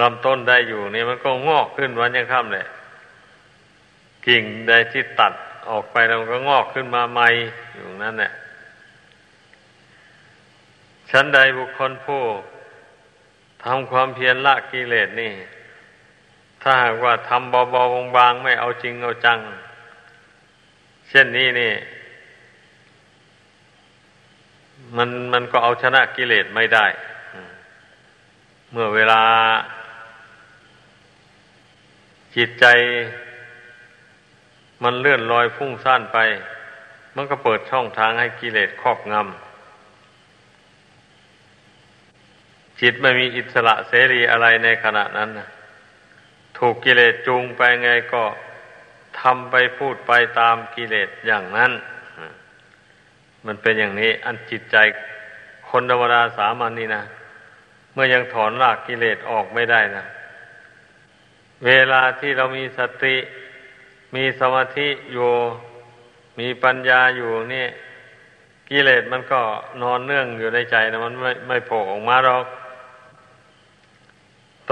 [0.00, 2.66] ลำต้นได้อยู่นี่มันก็งอกขึ้นวันยังค่ำเลย
[4.26, 5.32] กิ่งใดที่ตัด
[5.70, 7.28] ออกไปแล้วมันก็งอกขึ้นมาใหม่
[7.74, 8.32] อยู่นั่นแหละ
[11.14, 12.22] ชั้นใดบุคคลผู้
[13.64, 15.32] ทำความเพียรละกิเลสนี่
[16.62, 19.38] ถ้าหากว่าทำเบาๆบางๆไม่เอาจริงเอาจัง
[21.08, 21.72] เช่นนี้นี่
[24.96, 26.86] มันมันก็เอาชนะกิเลสไม่ได้
[28.72, 29.22] เมื่อเวลา
[32.36, 32.64] จิตใจ
[34.82, 36.18] มันเลื่อนลอยพุ่งซ่านไป
[37.14, 39.51] มันก็เปิดช่องทางให้กิเลสครอบงำ
[42.82, 45.30] จิตไม่มีอิสระเสรีอะไรในขณะนั้น
[46.58, 48.24] ถูกกิเลสจูงไปไงก็
[49.20, 51.72] ทำไปพูดไปตามกิเลสอย่างนั้น
[53.46, 54.76] มันเป็นอย่างนี้ อันจิตใจ
[55.70, 57.02] คนธรรมดาสามัญนนี่นะ
[57.92, 60.04] เมื่อยังถอนรากกิเลสออกไม่ได้นะ
[61.66, 63.16] เวลาที่เรามีสติ
[64.14, 65.30] มีสมาธิอยู่
[66.38, 67.66] มีปัญญาอยู่นี่
[68.70, 69.40] กิเลสมันก็
[69.82, 72.44] นอนเนื่องอยู่ในใจนะ มันไม่ไม่โผล่ออกมาหรอก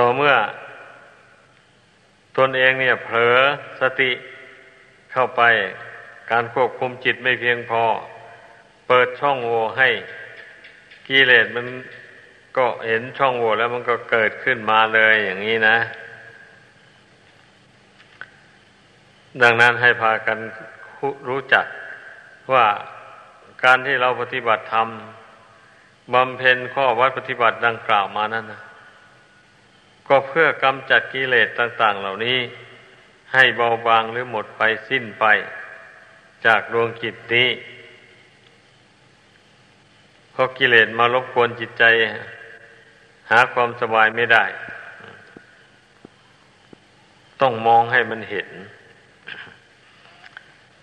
[0.00, 0.34] ต่อเมื่อ
[2.38, 3.36] ตนเองเนี่ยเผลอ
[3.80, 4.10] สติ
[5.12, 5.42] เข้าไป
[6.30, 7.84] การควบคุมจิตไม่เพียงพอ
[8.88, 9.88] เปิดช่องโหว่ให้
[11.08, 11.66] กิเลสมัน
[12.56, 15.76] ก็เห็นช่องโหว่แล้วมันก็เกิดขึ้นมาเลยอย่างนี้นะ
[19.42, 20.38] ดังนั้นให้พากัน
[21.28, 21.66] รู้จัก
[22.52, 22.66] ว่า
[23.64, 24.88] การที่เราปฏิบัติธรรม
[26.14, 28.62] บำเพ็ญข้อวัดปฏิบัติดังกล่าวมานั้นนะ
[30.12, 32.38] ก็เพื่อกำจัดกิเลสต่าง ๆ เหล่านี้
[33.32, 35.24] ให้เบาบางหรือหมดไปสิ้นไป
[36.46, 37.48] จากดวงจิตนี้
[40.32, 41.84] เพราะกิเลสมารบกวนจิตใจ
[43.30, 44.44] หาความสบายไม่ได้
[47.40, 48.48] ต้องมองให้มันเห็น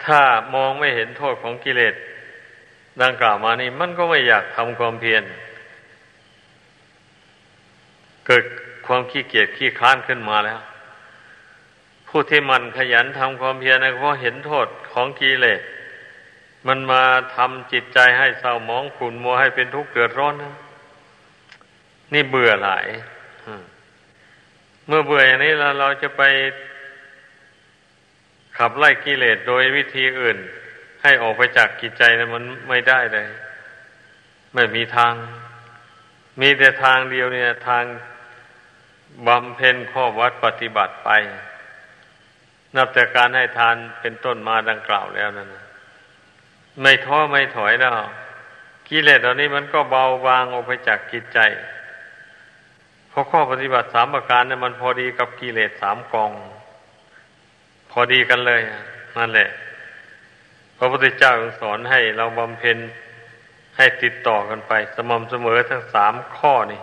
[0.06, 0.22] ถ้า
[0.56, 1.96] มองไม่เห็นโทษของกิเลส
[3.02, 5.24] ดังกล่าวมานี่มันก็ไม่อยากทำความเพียร
[8.28, 8.46] เกิด
[8.88, 10.60] ความขี้เกียจขี้ค้านขึ้นมาแล้ว
[12.08, 15.62] ผู้ที่มันขยันทำความเพียรนะเพราะเห็นโทษของกิเลส
[16.68, 17.04] มันมา
[17.36, 20.56] ทำจิตใจให้เศร้าหมองขุ่นมัวให้เป็นทุกข์เกิดร้อนนะ
[22.14, 22.86] นี่เบื่อหลาย
[24.88, 26.24] เมื่อเบื่ออย่างนี้เราเราจะไป
[28.58, 30.38] ขับไล่กิเลสโดยวิธีอื่น
[31.04, 33.28] ให้ออกไปจากกิจใจนะมันไม่ได้เลย
[34.54, 35.14] ไม่มีทาง
[36.42, 37.84] มีแต่ทางเดียวเนี่ยทาง
[39.28, 41.10] บำเพ็ญข้อวัดปฏิบัติไป
[42.76, 45.50] นับแต่การให้ทานเป็นต้นมาดังกล่าวแล้วนั่น
[46.82, 47.92] ไม่ท้อไม่ถอยแล้ว
[48.88, 51.40] กิเลสเหล่านี้มันก็เบาบางออกไปจากกิจใจ
[53.10, 56.32] เพราะข้อปฏิบัติสามประการเนี่ยมันพอดีกับกิเลสสามกอง
[57.92, 58.62] พอดีกันเลย
[59.18, 59.50] นั่นแหละ
[60.78, 62.78] พระพุทธเจ้าสอนให้เราบำเพ็ญ
[63.78, 66.82] ให้ติดต่อกันไป สม่ำเสมอทั้งสามข้อนี่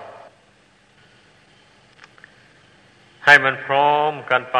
[3.24, 4.58] ให้มันพร้อมกันไป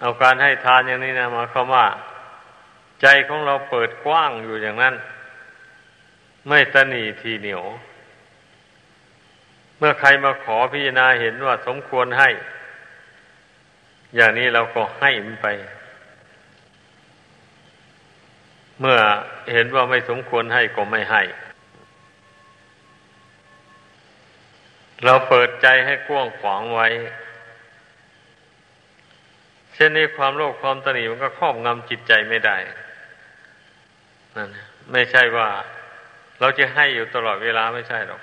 [0.00, 1.86] เอาการให้ทานอย่างนี้นะมาคำว่า
[3.02, 4.94] ใจของเราเปิดกว้างอยู่อย่างนั้น
[6.48, 7.64] ไม่ตนีทีเหนียว
[9.78, 12.30] เมื่อใครมาขอพิจารณาเห็นว่าสมควรให้
[14.16, 15.46] อย่างนี้เราก็ให้มันไป
[18.80, 18.98] เมื่อ
[19.52, 21.22] เห็นว่าไม่สมควรให้ก็ไม่ให้
[25.04, 26.88] เราเปิดใจให้กว้างขวางไว้
[29.74, 32.56] เช่นนี้ความโลภความตนีมันก็ครอบงำจิตใจไม่ได้
[34.36, 34.48] นั่น
[34.92, 35.48] ไม่ใช่ว่า
[36.40, 38.22] เราจะให้อยู่ตลอดเวลาไม่ใช่หรอก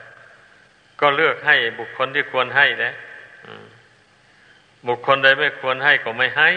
[0.99, 2.93] ก็เลือกให้บุคคลที่ควรให้นะ
[4.87, 6.49] บุคคลใดไม่ควรให้ก็ไม่ให้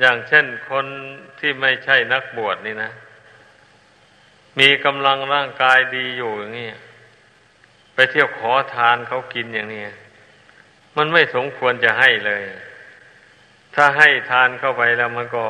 [0.00, 0.86] อย่างเช่นคน
[1.38, 2.90] ที่ไม่ใช่นักบวชนี่นะ
[4.58, 6.68] มีกำลังร่างกายดีอยู่อย่างนี้
[7.96, 9.84] ไปเที่ยวขอทานเขากินอย่างนี้
[10.96, 12.44] มันไม่สมควรจะให้เลย
[13.74, 15.44] ถ้าให้ทานเข้าไปแล้วมันก็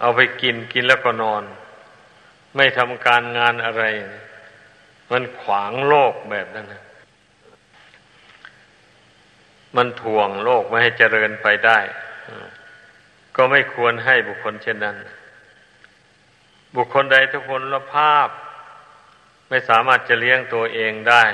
[0.00, 1.42] เอาไปกินกินแล้วก็นอน
[2.56, 3.84] ไม่ทำการงานอะไร
[5.10, 6.82] มันขวางโลกแบบนั้นนะ
[9.76, 11.78] มันถ่วงโลกไม่ให้เจริญไปได้
[13.36, 14.96] ก็ไม่ควรให้บุคคลเช่นนั้น
[16.76, 18.28] บุคคลใดทุกคนละภาพ
[19.54, 21.24] ไม่สามารถจะเลี้ยงตัวเองได้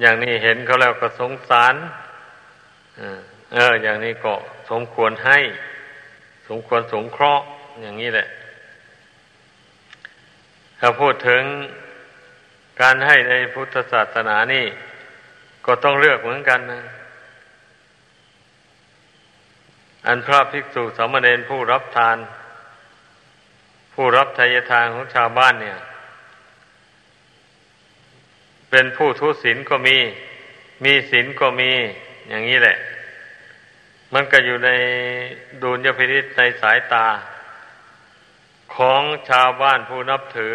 [0.00, 1.74] อย่างนี้เห็นเขาแล้วก็สงสาร
[3.54, 4.34] เออ อย่างนี้ก็
[4.70, 5.38] สมควรให้
[6.48, 7.44] สมควรสงเคราะห์
[7.82, 8.28] อย่างนี้แหละ
[10.78, 11.42] ถ้าพูดถึง
[12.80, 14.66] การให้ในพุทธศาสนานี่
[15.66, 16.82] ก็ต้องเลือกเหมือนกันนะ
[20.06, 22.18] อันพระภิกษุสามเณรผู้รับทาน
[23.94, 25.78] ผู้รับทายทานของชาวบ้านเนี่ย
[28.74, 29.98] เป็นผู้ทุศีลก็มี
[30.84, 31.72] มีศีลก็มี
[32.28, 32.76] อย่างนี้แหละ
[34.14, 34.70] มันก็อยู่ใน
[35.62, 37.06] ดุลยพินิษในสายตา
[38.76, 40.54] ของชาวบ้านผู้นับถือ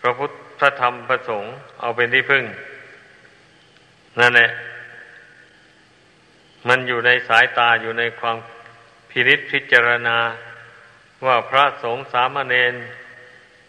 [0.00, 1.50] พระพุทธธรรมประสงค์
[1.80, 2.44] เอาเป็นที่พึ่ง
[4.18, 4.50] นั่นแหละ
[6.68, 8.36] มันอยู่ในสายตาอยู่ในความ
[9.10, 10.18] พินิษพิจารณา
[11.26, 12.74] ว่าพระสงฆ์สามเณร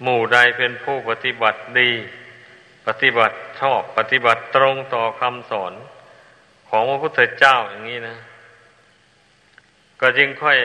[0.04, 1.92] หมู่ใดเป็นผู้ปฏิบัติดี
[2.88, 5.74] ปฏิบัติชอบปฏิบัติตรงต่อคำสอน
[6.70, 8.18] ของพระพุทธเจ้าอย่างนี้นะ
[10.02, 10.58] ก็จึงค่อย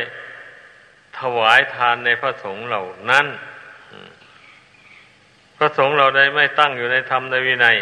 [1.19, 3.27] ถวายทานในพระสงฆ์เหล่านั้น
[5.57, 7.77] พระสงฆ์เราได้ไม่ตั้งอยู่ในธรรมในวินัย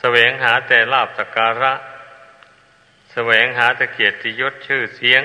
[0.00, 1.72] แสวงหาแต่ลาบสักการะ
[3.12, 5.22] แสวงหาแต่เกียรติยศชื่อเสียง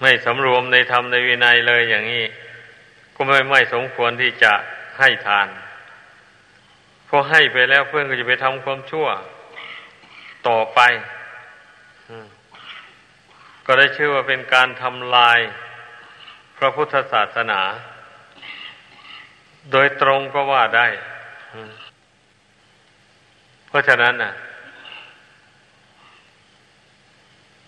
[0.00, 2.24] ไม่สำรวมในธรรมในวินัยเลยอย่างนี้
[3.14, 4.52] ก็ไม่ไม่สมควรที่จะ
[4.98, 5.48] ให้ทาน
[7.12, 9.06] พอให้ไปแล้วเพื่อนก็จะไปทำความชั่ว
[10.48, 10.80] ต่อไป
[13.66, 15.38] ก็ได้ชื่อว่าเป็นการทำลาย
[16.58, 17.60] พระพุทธศาสนา
[19.72, 20.88] โดยตรงก็ว่าได้
[23.66, 24.32] เพราะฉะนั้นน่ะ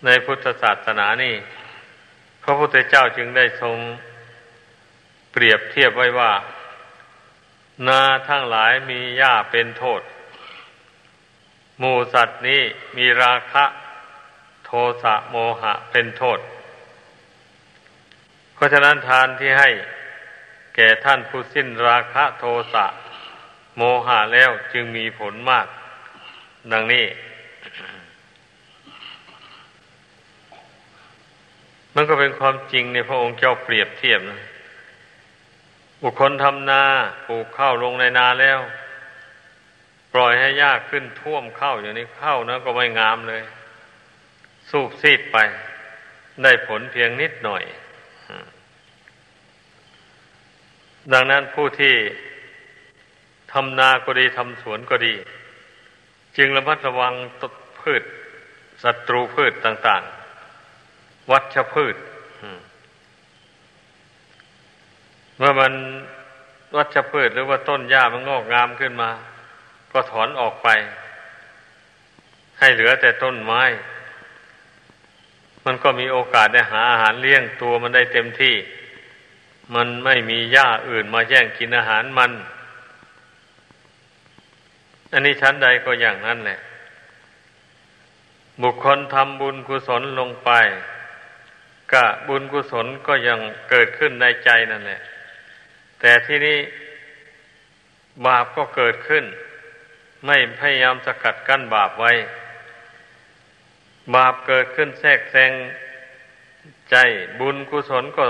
[0.05, 1.35] ในพุทธศาสนานี่
[2.43, 3.77] พระพุทธเจ้าจึงได้ทรง
[5.33, 6.33] เปรียบเทียบไว้ว่า
[7.89, 10.03] นาทั้งหลายมีหญ้าเป็นโทษ
[11.79, 12.63] หมูสัตว์นี้
[12.97, 13.65] มีราคะ
[14.65, 14.71] โท
[15.03, 16.39] สะโมหะเป็นโทษ
[18.55, 19.71] เพราะฉะนั้นทานที่ให้
[20.75, 22.87] แก่ท่านผู้สิ้นราคะโทสะ
[23.77, 25.67] โมหะแล้วจึงมีผลมาก
[26.73, 27.07] ดังนี้
[31.95, 34.41] มันก็เป็นความจริงในพระองค์เจ้าเปรียบเทียบนะ
[36.03, 36.83] บุคคลทำนา
[37.27, 38.61] ปลูกข้าวลงในนาแล้ว
[40.13, 43.43] ปล่อยให้ยากขึ้นท่วมข้าวอย่างนี้ข้าวนะก็ไม่งามเลย
[44.71, 45.37] สูบซีดไป
[46.43, 47.65] ได้ผลเพียงนิดหน่อย
[51.13, 51.95] ดังนั้นผู้ที่
[53.53, 55.15] ทำนาก็ดีทำสวนก็ดี
[56.37, 57.43] จึงระมัดระวังต
[57.81, 58.03] พืช
[58.83, 60.03] ศัตรูพืชต่าง
[60.67, 61.97] ๆ วัชพืช
[65.32, 65.75] เมื่อมัน
[66.77, 69.11] วัชพืชหรือว่าต้นหญ้ามันงอกงามขึ้นมา
[69.93, 70.69] ก็ถอนออกไป
[72.59, 73.63] ให้เหลือแต่ต้นไม้
[75.65, 78.55] มันก็มีโอกาสได้หาอาหารเลี้ยงตัวมันได้เต็มที่
[79.75, 82.33] มันไม่มีหญ้าอื่นมาแย่งกินอาหารมัน
[85.13, 86.59] อันนี้ชั้นใดก็อย่างนั้นแหละ
[88.63, 90.51] บุคคลทำบุญกุศลลงไป
[91.93, 93.39] กะบุญกุศลก็ยัง
[93.71, 95.03] เกิดขึ้นในใจนั่นแหละ
[96.03, 96.59] แต่ที่นี้
[98.27, 99.25] บาปก็เกิดขึ้น
[100.27, 102.13] ไม่พยายามสกัดกั้นบาปไว้
[104.15, 105.53] บาปเกิดขึ้นแทรกแซง
[106.91, 106.97] ใจ
[107.41, 108.25] บุญกุศลก็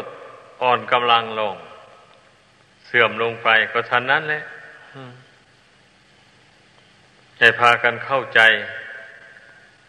[0.62, 1.56] อ่อนกำลังลง
[2.87, 4.42] เสื่อมลงไปก็ทันนั้นแหละ
[7.38, 8.40] ให้พากันเข้าใจ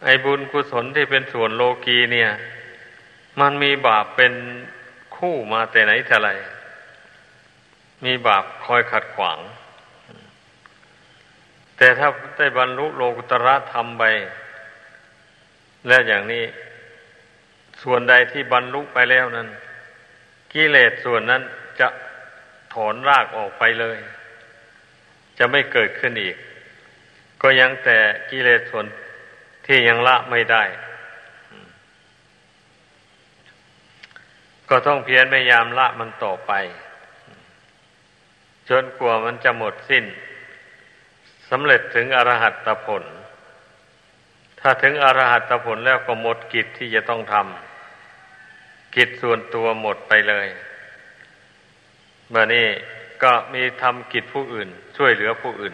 [0.04, 2.30] ไอ้บุญกุศลที่เป็นส่วนโลกีเนี่ย
[3.40, 4.34] มันมีบาปเป็น
[5.16, 6.30] คู่มาแต่ไหนแต่ไร
[8.04, 9.40] มีบาปคอยขัดขวาง
[11.78, 14.04] แต่ถ้าได้บรรลุโลกุตระธรรมไป
[15.88, 16.46] แล้วอย่างนี้
[17.84, 19.48] ส่วนใดที่บรรลุไปแล้วนั้น
[20.54, 21.42] กิเลสส่วนนั้น
[21.80, 21.88] จะ
[22.74, 23.98] ถอนรากออกไปเลย
[25.38, 26.36] จะไม่เกิดขึ้นอีก
[27.42, 27.98] ก็ยังแต่
[28.30, 28.86] กิเลสส่วน
[29.66, 30.64] ที่ยังละไม่ได้
[34.70, 36.54] ก็ต้องเพียรพยายามละมันต่อไป
[38.70, 40.06] จนกว่ามันจะหมดสิ้น
[41.50, 43.04] สำเร็จถึงอรหัตตผล
[44.60, 50.48] ถ้าถึงอรหัตตผลแล้วก็หมดกิจที่จะต้องทำกิจส่วนตัวหมดไปเลย
[52.30, 52.68] เมื่อนี้
[53.24, 55.74] ก็มีทำกิจผู้อื่น ช่วยเหลือผู้อื่น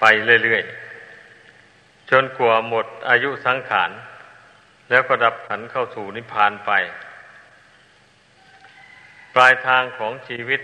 [0.00, 0.04] ไป
[0.44, 3.90] เรื่อยๆจนกว่าหมดอายุสังขาร
[4.90, 6.70] แล้วก็ดับขันเข้าสู่นิพพานไป
[9.34, 10.60] ปลายทางของชีวิต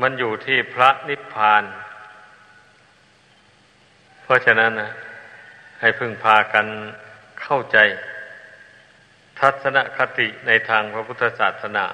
[0.00, 1.64] มันอยู่ที่พระนิพพาน
[4.22, 4.90] เพราะฉะนั้นนะ
[5.80, 6.66] ให้พึ่งพากัน
[7.42, 7.78] เข้าใจ
[9.38, 11.86] ทัศนคติในทางพระพุทธศาสนา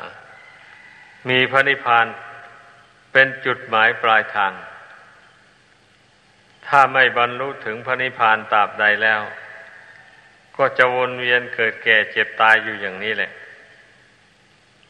[1.29, 2.07] มีพระนิพพาน
[3.13, 4.53] เป็นจุดหมายปลายทาง
[6.67, 9.21] ถ้าไม่บรรลุถึงพระนิพพานตราบใดแล้ว
[10.57, 13.31] ก็จะวนเวียนเกิดแก่เจ็บตายอยู่อย่างนี้แหละ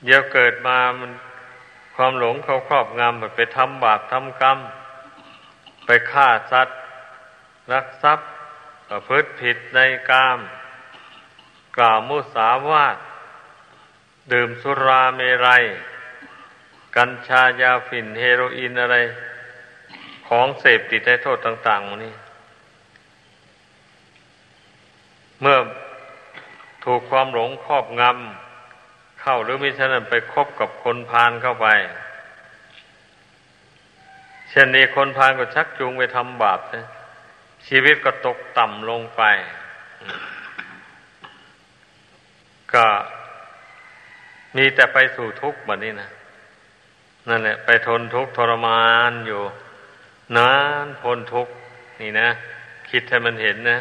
[0.05, 1.11] เดี๋ยวเกิดมามัน
[1.95, 4.59] ความหลงเขาครอบงำไปทำบาปทำกรรม
[5.87, 6.79] ไปฆ่าสัตว์
[7.73, 8.29] รักทรัพย์
[8.89, 9.81] ประพฤติผิดใน
[10.11, 10.39] กาม
[11.77, 12.97] กล่าวมุสาวาท
[14.33, 15.65] ดื่มสุราเมรัย
[16.97, 18.97] กัญชายาฝิ่นเฮโรอีนอะไร
[20.29, 22.15] ของเสพติดให้โทษต่างๆนี่
[25.41, 25.59] เมื่อ
[26.85, 28.54] ถูกความหลงครอบงำ
[29.27, 31.67] เข้าหรือมิฉะนั้นไปคบกับคนพาลเข้าไป
[34.51, 36.87] เช่นนี้คนพาลก็ชักจูงไปทำบาปนะ
[37.67, 39.23] ชีวิตก็ตกต่ำลงไป
[42.73, 42.85] ก็
[44.57, 46.11] มีแต่ไปสู่ทุกข์แบบนี้นะ
[47.29, 49.41] นั่นแหละ ไปทนทุกข์ทรมานอยู่
[50.37, 50.51] นา
[50.85, 51.53] นทนทุกข์
[52.01, 52.29] นี่นะ
[52.91, 53.79] คิดให้มันเห็นนะ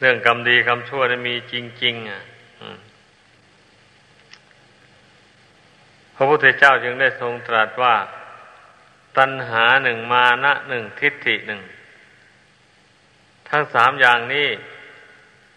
[0.00, 1.54] เรื่องกรรมดีกรรมชั่วนะมีจ
[1.84, 2.22] ริง ๆ อะ
[6.22, 7.94] ระพุทธเจ้าจึงได้ทรงตรัสว่า
[9.18, 11.62] ตัณหาหนึ่งมานะหนึ่งทิฏฐิหนึ่ง
[13.48, 14.48] ทั้งสามอย่างนี้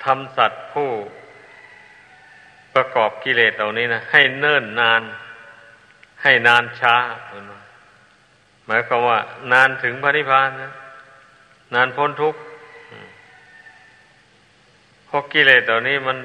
[0.03, 0.89] ทำสัตว์ผู้
[2.73, 5.01] ประกอบกิเลสเหล่านี้นะให้เนิ่นนาน
[6.23, 6.95] ให้นานช้า
[8.65, 9.19] หมายความว่า
[9.51, 10.73] นานถึงพระนิพพานนะ
[11.73, 12.39] นานพ้นทุกข์
[15.05, 16.17] เพราะกิเลสเหล่านี้มัน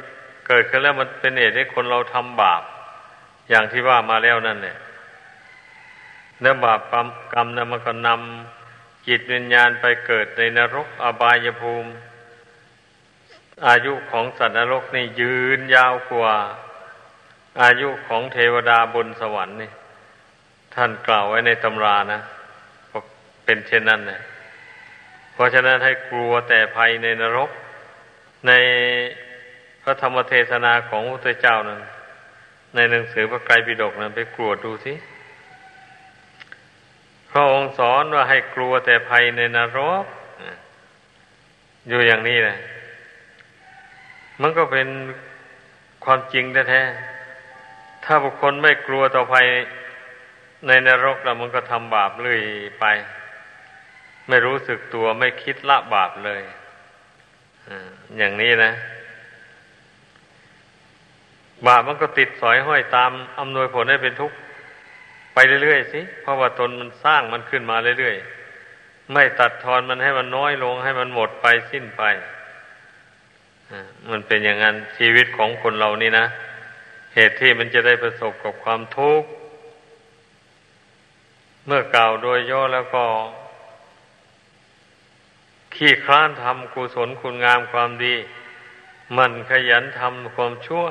[0.47, 2.63] เกิดขึ้นแล้วมันเป็นเหตุให้คนเราทำบาป
[3.51, 4.77] อย่างที่ว่ามาแล้วนั่นเนี่ย
[6.41, 11.91] เนื้อบาปกรรมกรรมนะมันก็นำจิตวิญญาณไปเกิดในนรกอบายภูมิ
[13.67, 16.35] อายุของสัตว์นรกนี่ยืนยาวกว่า
[17.63, 19.71] อายุของเทวดาบนสวรรค์นี่
[20.75, 22.21] ท่านกล่าวไว้ในตำรานะ
[23.45, 24.21] เป็นเช่นนั้นนะ
[25.33, 27.51] เพราะฉะนั้นให้กลัวแต่ภัยในนรก
[28.47, 28.53] ใน
[29.83, 31.81] พระธรรมเทศนาของพระเจ้านั้น
[32.75, 34.95] ในหนังสือพระไตรปิฎกนั้นไปกลัวดูสิ
[37.31, 40.05] พระองค์สอนว่าให้กลัวแต่ภัยในนรก
[41.89, 42.57] อยู่อย่างนี้นะ
[44.41, 44.89] มันก็เป็น
[46.05, 49.47] ความจริงแท้ๆถ้าบุคคลไม่กลัวต่อภัย
[50.67, 52.41] ในนรกแล้วมันก็ทำบาปเลย
[52.81, 52.85] ไป
[54.29, 56.43] ไม่รู้สึกตัวไม่คิดละบาปเลย
[58.19, 58.73] อย่างนี้นะ
[61.67, 64.37] บาปมันก็ติดสอยห้อยตามอำนวยผลให้เป็นทุกข์
[65.35, 72.03] ไปเรื่อยๆสิ เพราะว่าตนมันสร้างมันขึ้นมาเรื่อยๆ ไม่ตัดทอนมันให้มันน้อยลงให้มันหมดไปสิ้นไป
[74.11, 76.27] มันเป็นอย่างนั้นชีวิตของคนเรานี่นะ
[77.15, 79.29] เหตุที่มันจะได้ประสบกับความทุกข์
[81.67, 83.05] เมื่อกล่าวโดยย่อแล้วก็
[85.75, 88.15] ขี้คร้านทำกุศลคุณงามความดี
[89.17, 90.87] มันขยันทำความชั่ว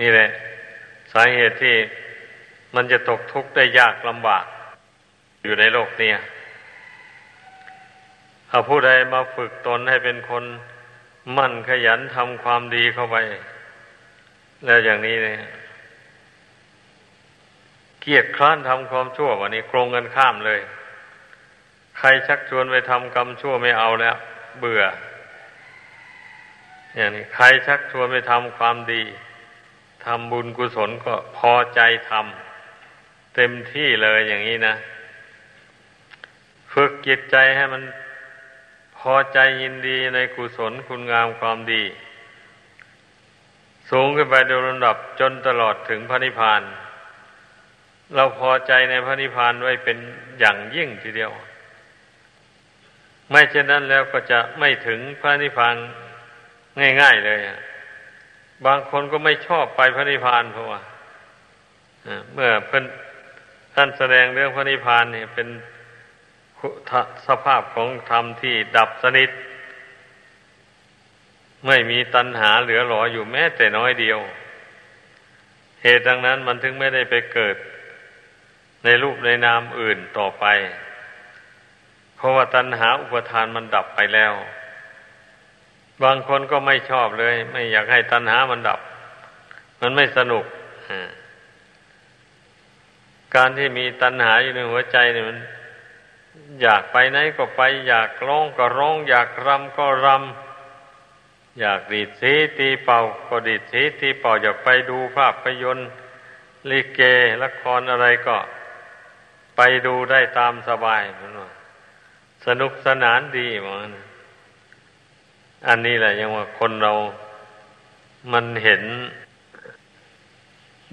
[0.00, 0.28] นี่แหละ
[1.12, 1.76] สาเหตุที่
[2.74, 4.44] มันจะตกทุกข์ได้ยากลำบาก
[5.42, 6.10] อยู่ในโลกนี้
[8.50, 10.44] ถ้าผู้ใดมาฝึกตนให้เป็นคน
[11.36, 13.16] มั่นขยันทำความดีเข้าไป
[14.64, 15.38] แล้วอย่างนี้เนี่ย
[18.00, 20.60] เกียดคร้านทำความชั่ววันนี้โกงกันข้ามเลย
[21.98, 24.16] ใครชักชวนไปทำกรรมชั่วไม่เอาแล้ว
[24.58, 24.82] เบื่อ
[26.96, 29.02] อย่างนี้ใครชักชวนไปทำความดี
[30.06, 31.80] ทำบุญกุศลก็พอใจ
[32.10, 34.74] ทำเต็มที่เลยอย่างนี้นะ
[36.72, 37.82] ฝึกจิตใจให้มัน
[38.98, 41.84] พอใจยินดีในกุศลคุณงามความดี
[43.90, 46.62] สูงขึ้นไปโดยลำดับจนตลอดถึงพระนิพพาน
[48.14, 49.98] เราพอใจในพระนิพพานไว้เป็น
[50.38, 51.32] อย่างยิ่งทีเดียว
[53.30, 55.76] ไม่เช่นนั้นแล้วก็จะไม่ถึงพระนิพพาน
[57.00, 57.40] ง่าย ๆ เลย
[58.64, 60.80] บางคนก็ไม่ชอบไปพระนิพพานเพราะว่า
[62.32, 62.84] เมื่อเพิ่น
[63.74, 65.48] ท่านแสดงเรื่องพระนิพพานเนี่ยเป็น
[67.26, 69.30] สภาพของธรรมที่ดับสนิท
[71.66, 74.20] ไม่มีตัณหาเหลือหลออยู่แม้แต่น้อยเดียว
[75.82, 77.56] เหตุดังนั้นมันถึงไม่ได้ไปเกิด
[78.84, 80.44] ในรูปในนามอื่นต่อไป
[82.16, 84.32] เพราะว่าตัณหาอุปทานมันดับไปแล้ว
[86.02, 88.80] บางคนก็ไม่ชอบเลย ไม่อยากให้ตัณหามันดับ
[89.80, 90.44] มันไม่สนุก
[93.34, 95.38] การที่มีตัณหาอยู่ในหัวใจเนี่ยมัน
[96.62, 105.88] อยากไปไหนก็ไป อยากร้องก็ร้อง อยากรำก็รำอยากดีดสีตีเป่า ก็ดีดสีตีเป่าอยากไปดูภาพยนตร์
[106.70, 107.00] ลิเก
[107.42, 108.36] ละครอะไรก็
[109.56, 111.50] ไปดูได้ตามสบายมันว่า
[112.46, 113.92] สนุกสนานดีมัน
[115.68, 116.92] อันนี้แหละยังว่าคนเรา
[118.32, 118.82] มันเห็น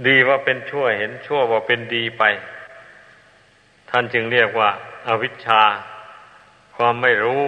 [0.08, 2.24] ดีว่าเป็นชั่ว เห็นชั่วว่าเป็นดีไป
[3.90, 4.70] ท่านจึงเรียกว่า
[5.08, 5.62] อาวิชชา
[6.76, 7.44] ความไม่รู้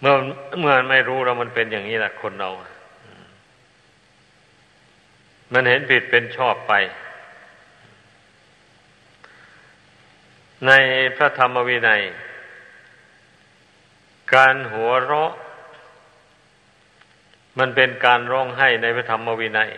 [0.00, 0.14] เมื่อ
[0.60, 2.50] เมื่อไม่รู้แล้วมันเป็นอย่างนี้แหละคนเรา
[5.52, 6.72] มันเห็นผิดเป็นชอบไป
[10.66, 10.72] ใน
[11.16, 12.02] พระธรรมวินัย
[14.36, 15.32] การหัวเราะ
[17.58, 19.70] มันเป็นการร้องไห้ในพระธรรมวินัย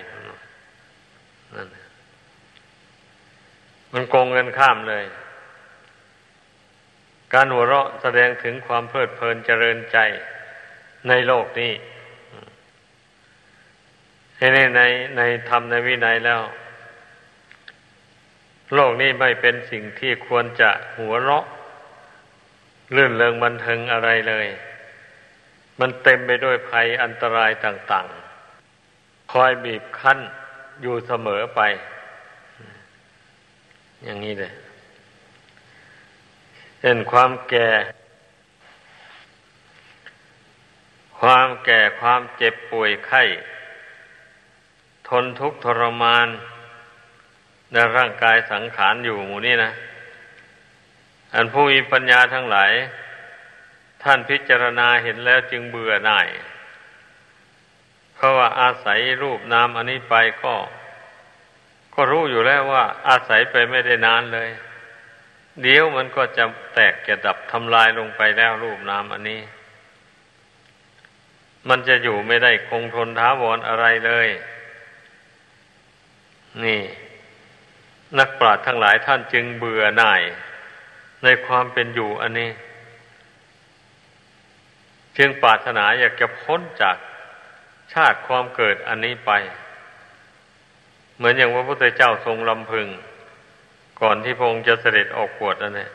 [1.54, 1.68] นั่น
[3.92, 5.04] มันโกงเงินข้ามเลย
[7.34, 9.98] การหัวเราะแสดงถึงความเพลิดเพลินเจริญใจ
[11.08, 11.72] ในโลกนี้
[14.38, 14.82] ในใน
[15.16, 16.40] ในธรรมในวินัยแล้ว
[18.74, 21.46] โลกนี้ไม่เป็นสิ่งที่ควรจะหัวเราะ
[22.96, 24.46] ลื่นเริงบันเทิงอะไรเลย
[25.80, 28.06] มันเต็มไปด้วยภัยอันตรายต่าง
[28.68, 30.18] ๆ คอยบีบคั้น
[30.82, 31.60] อยู่เสมอไป
[34.04, 34.52] อย่างนี้เลย
[36.82, 37.70] เห็นความแก่
[41.20, 43.22] ความแก่ความเจ็บป่วยไข้
[45.08, 46.28] ทนทุกข์ทรมาน
[47.72, 49.72] ในร่างกายสังขารอยู่หมู่นี้นะ
[51.34, 52.72] อันผู้มีปัญญาทั้งหลาย
[54.02, 56.28] ท่านพิจารณาเห็นแล้วจึงเบื่อหน่าย
[58.14, 60.54] เพราะว่าอาศัยรูปนามอันนี้ไปก็
[61.94, 64.50] ก็รู้อยู่แล้วว่า อาศัยไปไม่ได้นานเลย
[65.62, 69.40] เดี๋ยวมันก็จะแตกจะดับทำลายลงไปแล้วรูปนามอันนี้
[71.68, 74.28] มันจะอยู่ไม่ได้คงทนท้าวรอะไรเลย
[76.64, 76.82] นี่
[78.18, 80.22] นักปราชญ์ทั้งหลายท่านจึงเบื่อหน่าย
[81.24, 82.50] ในความเป็นอยู่อันนี้
[85.16, 86.96] จึงปรารถนาอยากจะพ้นจาก
[87.92, 89.32] ชาติความเกิดอันนี้ไป
[91.16, 92.88] เหมือนอย่างพระพุทธเจ้าทรงลำพึง
[94.00, 95.90] ก่อนที่พระองค์จะเสด็จออกบวชนั่นเอง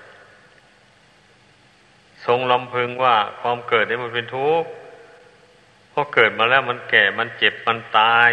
[2.26, 4.70] ทรงลำพึงว่าความเกิดนี่มันเป็นทุกข์
[5.90, 8.32] เพราะเกิดมาแล้วมันแก่มันเจ็บมันตาย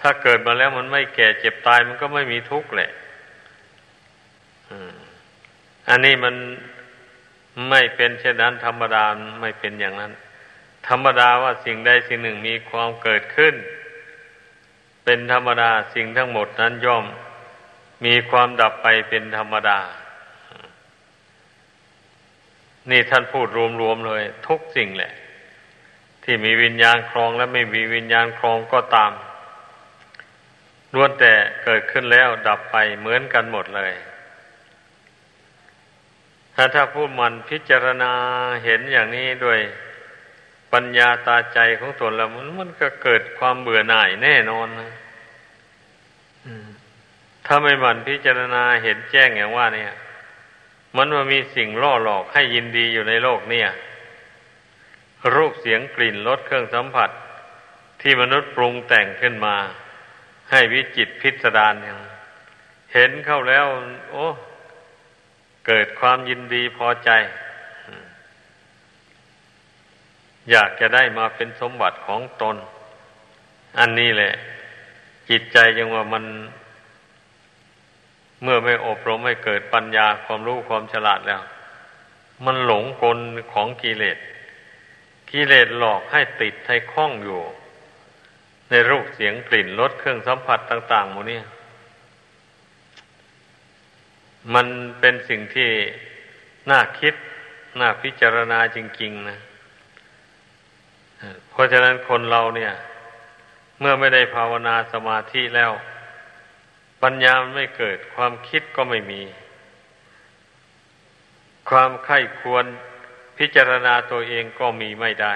[0.00, 2.90] ถ้าเกิดมาแล้วมันไม่แก่เจ็บตายมันก็ไม่มีทุกข์แหละ
[5.88, 6.34] อันนี้มัน
[7.70, 9.04] ไม่เป็นเช่นนั้น ธรรมดา
[9.40, 10.12] ไม่เป็นอย่างนั้น
[10.88, 13.54] ธรรมดาว่าสิ่งใดสิ่งหนึ่งมีความเกิดขึ้น
[15.04, 17.04] เป็นธรรมดาสิ่งทั้งหมดนั้นย่อม
[18.04, 19.78] มีความดับไปเป็นธรรมดา
[22.90, 23.48] นี่ท่านพูด
[23.80, 25.12] รวมๆเลย ทุกสิ่งแหละ
[26.24, 29.12] ที่มีวิญญาณครองและไม่มีวิญญาณครองก็ตาม
[30.94, 31.32] ล้วนแต่
[31.64, 33.92] เกิดขึ้นแล้วดับไปเหมือนกันหมดเลย
[36.58, 38.12] ถ้าถ้าผู้มันพิจารณา
[38.64, 39.60] เห็นอย่างนี้ด้วย
[40.72, 44.92] ปัญญาตาใจของตนแล้วมันมันก็เกิดความเบื่อหน่ายแน่นอนนะ
[47.46, 49.94] ถ้าไม่มันพิจารณาเห็นแจ้งอย่างว่า เนี่ย
[50.96, 53.70] มันว่ามีสิ่งล่อหลอกให้ยินดีอยู่ในโลกเนี่ย
[55.34, 57.10] รูปเสียงกลิ่นรสเครื่องสัมผัส
[58.00, 59.56] ที่มนุษย์ปรุงแต่งขึ้นมา
[60.50, 61.98] ให้วิจิตพิสดารอย่าง
[62.94, 63.66] เห็นเข้าแล้ว
[64.10, 64.26] โอ้
[65.66, 67.10] เกิดความยินดีพอใจ
[70.50, 72.56] อยากจะได้มาเป็นสมบัติของตน
[73.78, 74.32] อันนี้แหละ
[75.30, 76.24] จิตใจยังว่ามัน
[78.42, 81.42] เมื่อไม่อบรมไม่เกิดปัญญาความรู้ความฉลาดแล้ว
[82.44, 83.18] มันหลงกล
[83.52, 84.18] ของกิเลส
[85.30, 87.40] กิเลสหลอกให้ติดให้คล้องอยู่
[88.70, 91.40] ในรูปเสียงกลิ่นรสเครื่องสัมผัสต่าง ๆ หมดนี่
[94.54, 94.66] มัน
[95.00, 95.70] เป็นสิ่งที่
[96.70, 97.14] น่าคิด
[97.80, 99.38] น่าพิจารณาจริง ๆ นะ
[101.50, 102.72] เพราะฉะนั้นคนเราเนี่ย
[103.80, 105.72] เมื่อไม่ได้ภาวนาสมาธิแล้ว
[107.02, 109.22] ปัญญาไม่เกิดความคิดก็ไม่มี
[111.68, 112.64] ความไข้ควร
[113.38, 115.34] พิจารณาตัวเองก็มีไม่ได้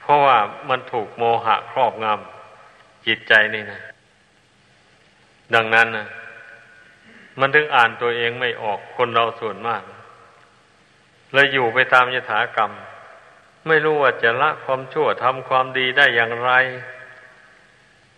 [0.00, 0.38] เพราะว่า
[0.68, 3.80] มันถูกโมหะครอบงำจิตใจนี่นะ
[5.54, 6.06] ดังนั้นนะ
[7.40, 9.82] มันถึงอ่านตัวเองไม่ออกคนเราส่วนมาก
[11.32, 12.72] เลยอยู่ไปตามยถากรรม
[13.66, 16.50] ไม่รู้ว่าจะละความชั่วทำความดีได้อย่างไร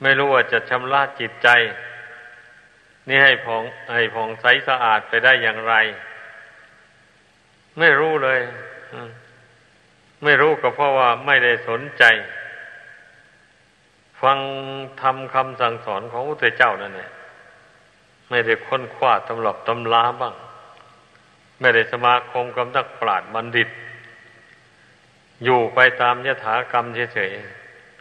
[0.02, 1.48] ไม่รู้ว่าจะชำระจิตใจ
[3.08, 3.62] นี่ให้ผ่อง
[3.94, 5.74] ให้ผ่องใสสะอาดไปได้อย่างไร
[7.78, 8.40] ไม่รู้เลย
[10.24, 12.04] ไม่รู้ก็เพราะว่าไม่ได้สนใจ
[14.22, 14.38] ฟัง
[15.02, 17.10] ทำคำสั่งสอนของพระพุทธเจ้านั่นแหละ
[18.30, 20.34] ไม่ได้ค้นคว้าตำรับตำลาบ้าง
[21.60, 23.68] ไม่ได้สมาคมกับนักปราชญ์บัณฑิต
[25.44, 27.32] อยู่ไปตามยถากรรมเฉย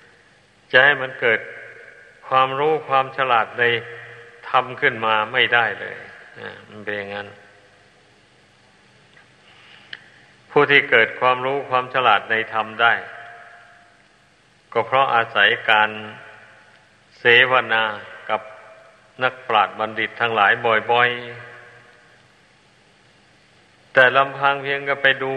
[0.01, 1.39] ๆจะให้มันเกิด
[2.27, 3.63] ความรู้ความฉลาดใน
[4.49, 5.97] ทำขึ้นมาไม่ได้เลย
[6.69, 7.27] มันเป็นอย่างนั้น
[10.49, 12.93] ผู้ที่เกิดความรู้ความฉลาดในธรรมได้
[14.73, 15.89] ก็เพราะอาศัยการ
[17.19, 17.83] เสวนา
[19.23, 20.51] นักปราชญ์บัณฑิตทั้งหลาย
[20.91, 25.33] บ่อยๆ แต่ลำพังเพียงก็ไปดู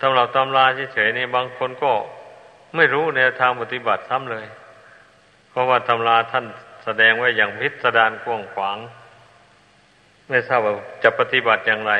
[0.00, 0.64] ตำรับตำรา
[0.94, 1.92] เฉยๆนี่บางคนก็
[2.76, 4.46] ไม่รู้แนวทางปฏิบัติซ้ำเลย
[5.50, 6.44] เพราะว่าตำราท่าน
[6.84, 8.78] แสดงไว้อย่างพิสดารกว้างขวาง
[10.28, 11.92] ไม่ทราบว่าจะปฏิบัติอย่างไร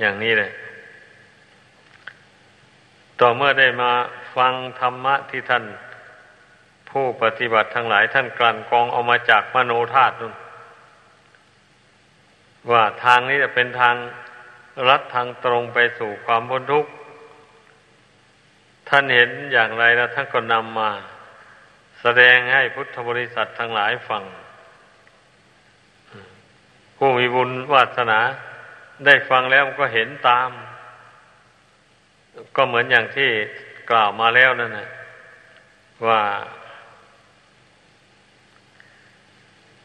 [0.00, 0.52] อย่างนี้เลย
[3.20, 3.90] ต่อเมื่อได้มา
[4.36, 5.64] ฟังธรรมะที่ท่าน
[6.98, 10.34] ผู้ปฏิบัติทั้งหลายท่านกลั่นกรองเอามาจากมโนธาตุนั่น
[12.70, 13.94] ว่าทางนี้จะเป็นทาง
[14.88, 16.90] รัดทางตรงไปสู่ความพ้นทุกข์
[18.88, 20.90] ท่านเห็นอย่างไรแล้วท่านก็นำมา
[22.00, 24.22] แสดงให้พุทธบริษัททั้งหลายฟัง
[26.96, 28.20] ผู้มีบุญวาสนา
[29.06, 30.50] ได้ฟังแล้วก็เห็นตาม
[32.56, 33.30] ก็เหมือนอย่างที่
[33.90, 34.88] กล่าวมาแล้วนั่นนะ
[36.08, 36.20] ว่า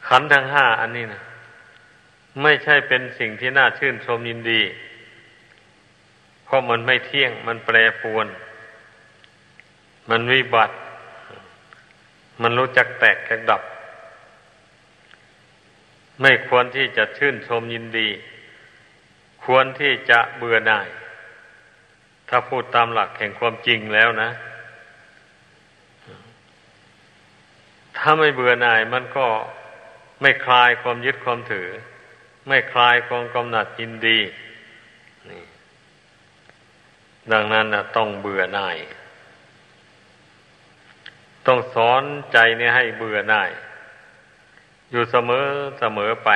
[0.09, 1.21] ขันทั้งห้าอันนี้นะ
[2.41, 4.61] ไม่ใช่เป็นสิ่งที่น่าชื่นชมยินดี
[6.45, 8.27] เพราะมันไม่เที่ยง มันแปรปวน
[10.09, 10.75] มันวิบัติ
[12.41, 13.61] มันรู้จักแตกแกดับ
[16.21, 18.09] ไม่ควรที่จะชื่นชมยินดี
[19.43, 20.87] ควรที่จะเบื่อหน่าย
[22.29, 24.29] ถ้าพูดตามหลักแห่งความจริงแล้วนะ
[27.97, 29.27] ถ้าไม่เบื่อหน่ายมันก็
[30.21, 31.69] ไม่คลายความยึดความถือ
[32.47, 34.19] ไม่คลายความกำหนัดยินดี
[35.29, 35.43] นี่
[37.31, 38.77] ดังนั้นนะต้องเบื่อหน่าย
[41.47, 42.03] ต้องสอน
[42.33, 43.51] ใจเนี่ยให้เบื่อหน่าย
[44.91, 45.45] อยู่เสมอ
[45.79, 46.29] เสมอไป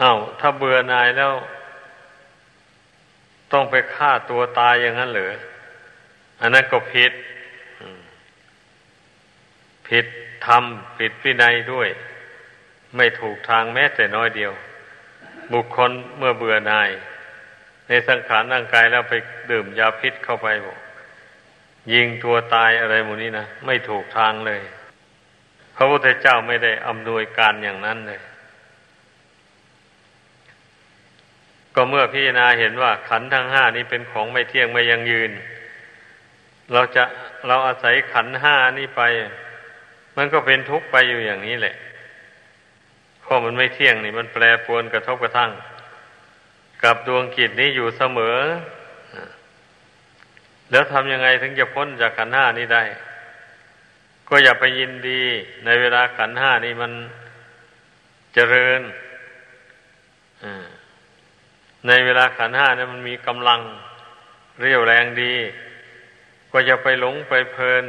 [0.00, 1.32] อา้าวถ้าเบื่อหน่ายแล้ว
[3.52, 5.32] ต้องไปฆ่าตัวตายอย่างนั้นเหรอ
[6.40, 7.12] อันนั้นก็ผิด
[9.88, 10.06] ผิด
[10.46, 11.88] ทำผิดวินัยด้วย
[12.96, 14.52] ไม่ถูกทางแม้แต่น้อยเดียว
[15.52, 16.90] บุคคลเมื่อเบื่อหน่าย
[17.88, 19.14] ในสังขารร่างกายแล้วไป
[19.50, 20.78] ดื่มยาพิษเข้าไปบอก
[21.92, 24.60] ยิงตัวตายอะไรหมูนี้นะไม่ถูกทางเลย
[25.76, 28.20] พระพุทธเจ้าไม่ได้อำนวยการอย่างนั้นเลย
[31.74, 35.30] ก็เมื่อพิจารณาเห็นว่าขันทั้งห้านี้เป็นของไม่เที่ยงไม่ยังยืน
[36.72, 37.04] เราจะ
[37.46, 39.02] เราอาศัยขันห้านี้ไป
[40.16, 41.74] มันก็เป็นทุกข์ไปอยู่อย่างนี้แหละ
[43.20, 45.50] เพราะมันไม่เที่ยงนี่ มันแปรปรวนกระทบกระทั่ง
[46.82, 48.38] กับดวงกิจนี้อยู่เสมอ
[50.70, 52.84] แล้วทำยังไงถึงจะพ้นจากขันห้านี้ได้
[54.28, 55.22] ก็อย่าไปยินดี
[55.64, 56.92] ในเวลาขันห้านี้มัน
[58.34, 58.80] เจริญ
[61.88, 63.60] ในเวลาขันห้านี่มันมีกำลัง
[64.60, 65.34] เรียวแรงดี
[66.52, 67.84] ก็จะไปหลงไปเพลิน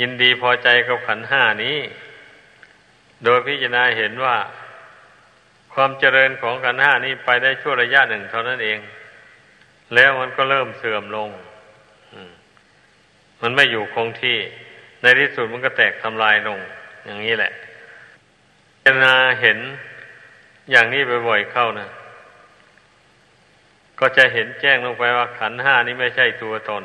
[0.00, 1.76] ยินดีพอใจกับขันห้านี้
[3.24, 4.36] โดยพิจารณาเห็นว่า
[5.74, 8.78] ความเจริญของขันห้านี้ไปได้ชั่วระยะหนึ่งเท่านั้นเอง
[9.94, 11.30] แล้วมันก็เริ่มเสื่อมลง
[13.42, 14.38] มันไม่อยู่คงที่
[15.02, 16.58] ในที่สุดมันก็แตกทำลายลง
[17.04, 17.52] อย่างนี้แหละ
[18.84, 19.58] พิจารณาเห็น
[20.70, 21.88] อย่างนี้บ่อยๆเข้านะ
[24.00, 26.82] ก็จะเห็นแจ้งลงไปว่าขันห้านี้ไม่ใช่ตัวตน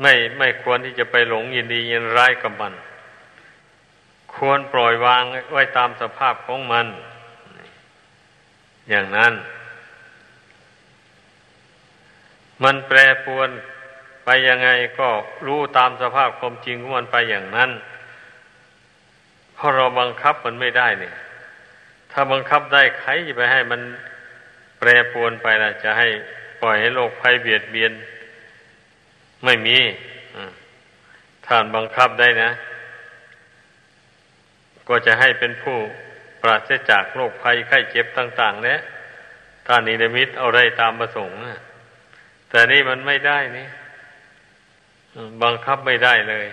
[0.00, 2.72] ไม่ไม่ควรที่จะไปหลงยินดียินร้ายกับมัน
[4.34, 5.22] ควรปล่อยวาง
[5.52, 6.86] ไว้ตามสภาพของมัน
[8.88, 9.32] อย่างนั้น
[12.62, 13.48] มันแปรปวน
[14.24, 14.68] ไปยังไง
[14.98, 15.08] ก็
[15.46, 17.70] รู้ตามสภาพความจริงของมันไปอย่างนั้น
[19.54, 21.14] เพราะเราบังคับมันไม่ได้เนี่ย
[22.12, 23.80] ถ้าบังคับได้ใครจะไปให้มัน
[24.78, 26.08] แปรปวนไปล่ะ จะให้
[26.60, 27.92] ปล่อยให้โลกภัยเบียดเบียน
[29.44, 29.78] ไม่มี
[31.46, 32.50] ท่านบังคับได้นะ
[34.88, 35.78] ก็จะให้เป็นผู้
[36.42, 38.76] ปราศจากโรคภัยไข้เจ็บต่างๆและ
[39.66, 41.38] ถ้านิมิตเอาได้ตามประสงค์
[42.50, 43.66] แต่นี่มันไม่ได้นี่
[45.42, 46.46] บังคับไม่ได้เลย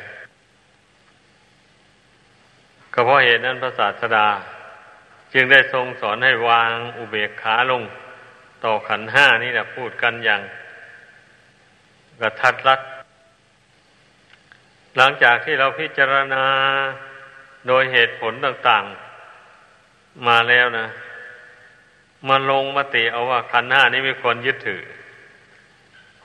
[2.94, 4.28] ก็เพราะเหตุนั้นพระศาสดา
[5.34, 7.84] จึงได้ทรงสอนให้วางอุเบกขาลง
[8.64, 10.42] ต่อขันห้านี่แหละพูดกันอย่าง
[12.22, 12.82] กระทัดรัด
[14.98, 16.44] หลังจากที่เราพิจารณา
[17.68, 20.88] โดยเหตุผลต่างๆ มาแล้วนะ
[22.28, 24.82] มาลงมติเอาว่าขันห้านี้ไม่ควรยึดถือ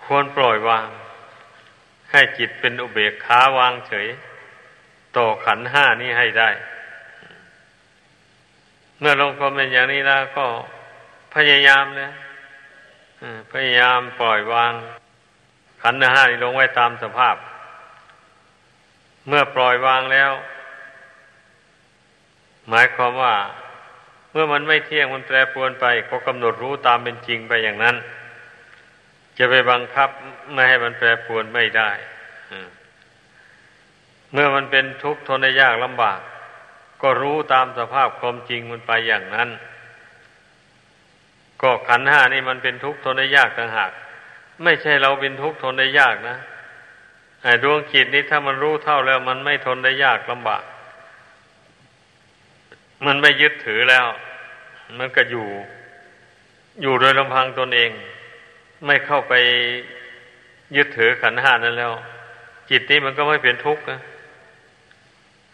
[0.05, 0.89] ควรปล่อยวาง
[2.11, 4.09] ให้จิตเป็นอุเบกขาวางเฉย
[5.17, 6.51] ต่อขันห้านี้ให้ได้
[8.99, 10.47] เมื่อลงความเป็นอย่างนี้แล้วก็
[11.35, 12.11] พยายามนะ
[13.53, 14.73] พยายามปล่อยวาง
[15.83, 17.37] ขันห้านี้ลงไว้ตามสภาพ
[19.29, 20.33] เมื่อปล่อยวางแล้ว
[22.69, 23.35] หมายความว่า
[24.33, 27.97] เมื่อมันไม่เที่ยงมันแปรปรวนไป ก็กำหนดรู้ตามเป็นจริงไปอย่างนั้น
[29.39, 30.09] จะไปบังคับ
[30.53, 31.91] ไม่ให้มันแปรปรวนไม่ได้
[34.33, 36.21] เมื่อมันเป็นทุกข์ทนได้ยากลำบาก
[37.03, 39.49] ก็รู้ตามสภาพความจริงมันไปอย่างนั้น
[41.63, 43.93] ก็ขันห้านี่มันเป็นทุกข์ทนได้ยากต่างหาก
[44.63, 46.37] ไม่ใช่เราเป็นทุกข์ทนได้ยากนะ
[47.43, 50.63] ไอ้ดวงจิตนี้ถ้ามันรู้เท่าแล้ว มันไม่ทนได้ยากลำบาก
[53.07, 54.07] มันไม่ยึดถือแล้ว
[54.99, 55.47] มันก็อยู่
[56.83, 57.91] อยู่โดยลำพังตนเอง
[58.87, 59.35] ไม่เข้าไป
[60.77, 61.93] ยึดถือขันห้านั้นแล้ว
[62.71, 64.01] จิตนี้มันก็ไม่เป็นทุกข์นะ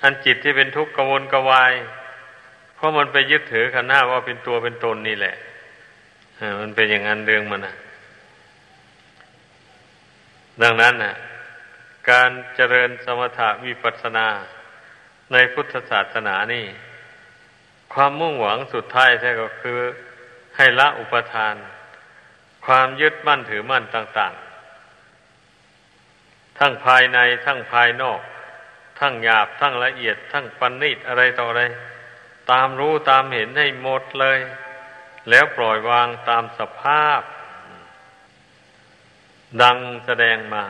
[0.02, 1.72] อันจิตที่เป็นทุกข์กวนกวาย
[2.76, 5.34] เพราะมันไปยึดถือขันห้าว่าเป็นตัวเป็นตนนี่แหละ
[6.60, 7.74] มันเป็นอย่างนั้นเรื่องมันนะ
[10.60, 11.14] ดังนั้นนะ
[12.10, 14.28] การเจริญสมถะวิปัสสนา
[15.32, 16.66] ในพุทธศาสนานี่
[17.94, 19.78] ความมุ่งหวังสุดท้ายแท้ก็คือ
[20.56, 21.54] ให้ละอุปทาน
[22.66, 28.20] ความยึดมั่นถือมั่นต่าง ๆ ทั้งภายในทั้งภายนอก
[28.98, 31.62] ทั้งหยาบทั้งละเอียด ทั้งปันนิดอะไรต่ออะไร
[32.50, 34.38] ตามรู้ตามเห็นให้หมดเลย
[35.30, 37.20] แล้วปล่อยวางตามสภาพ
[39.60, 40.64] ดังแสดงมา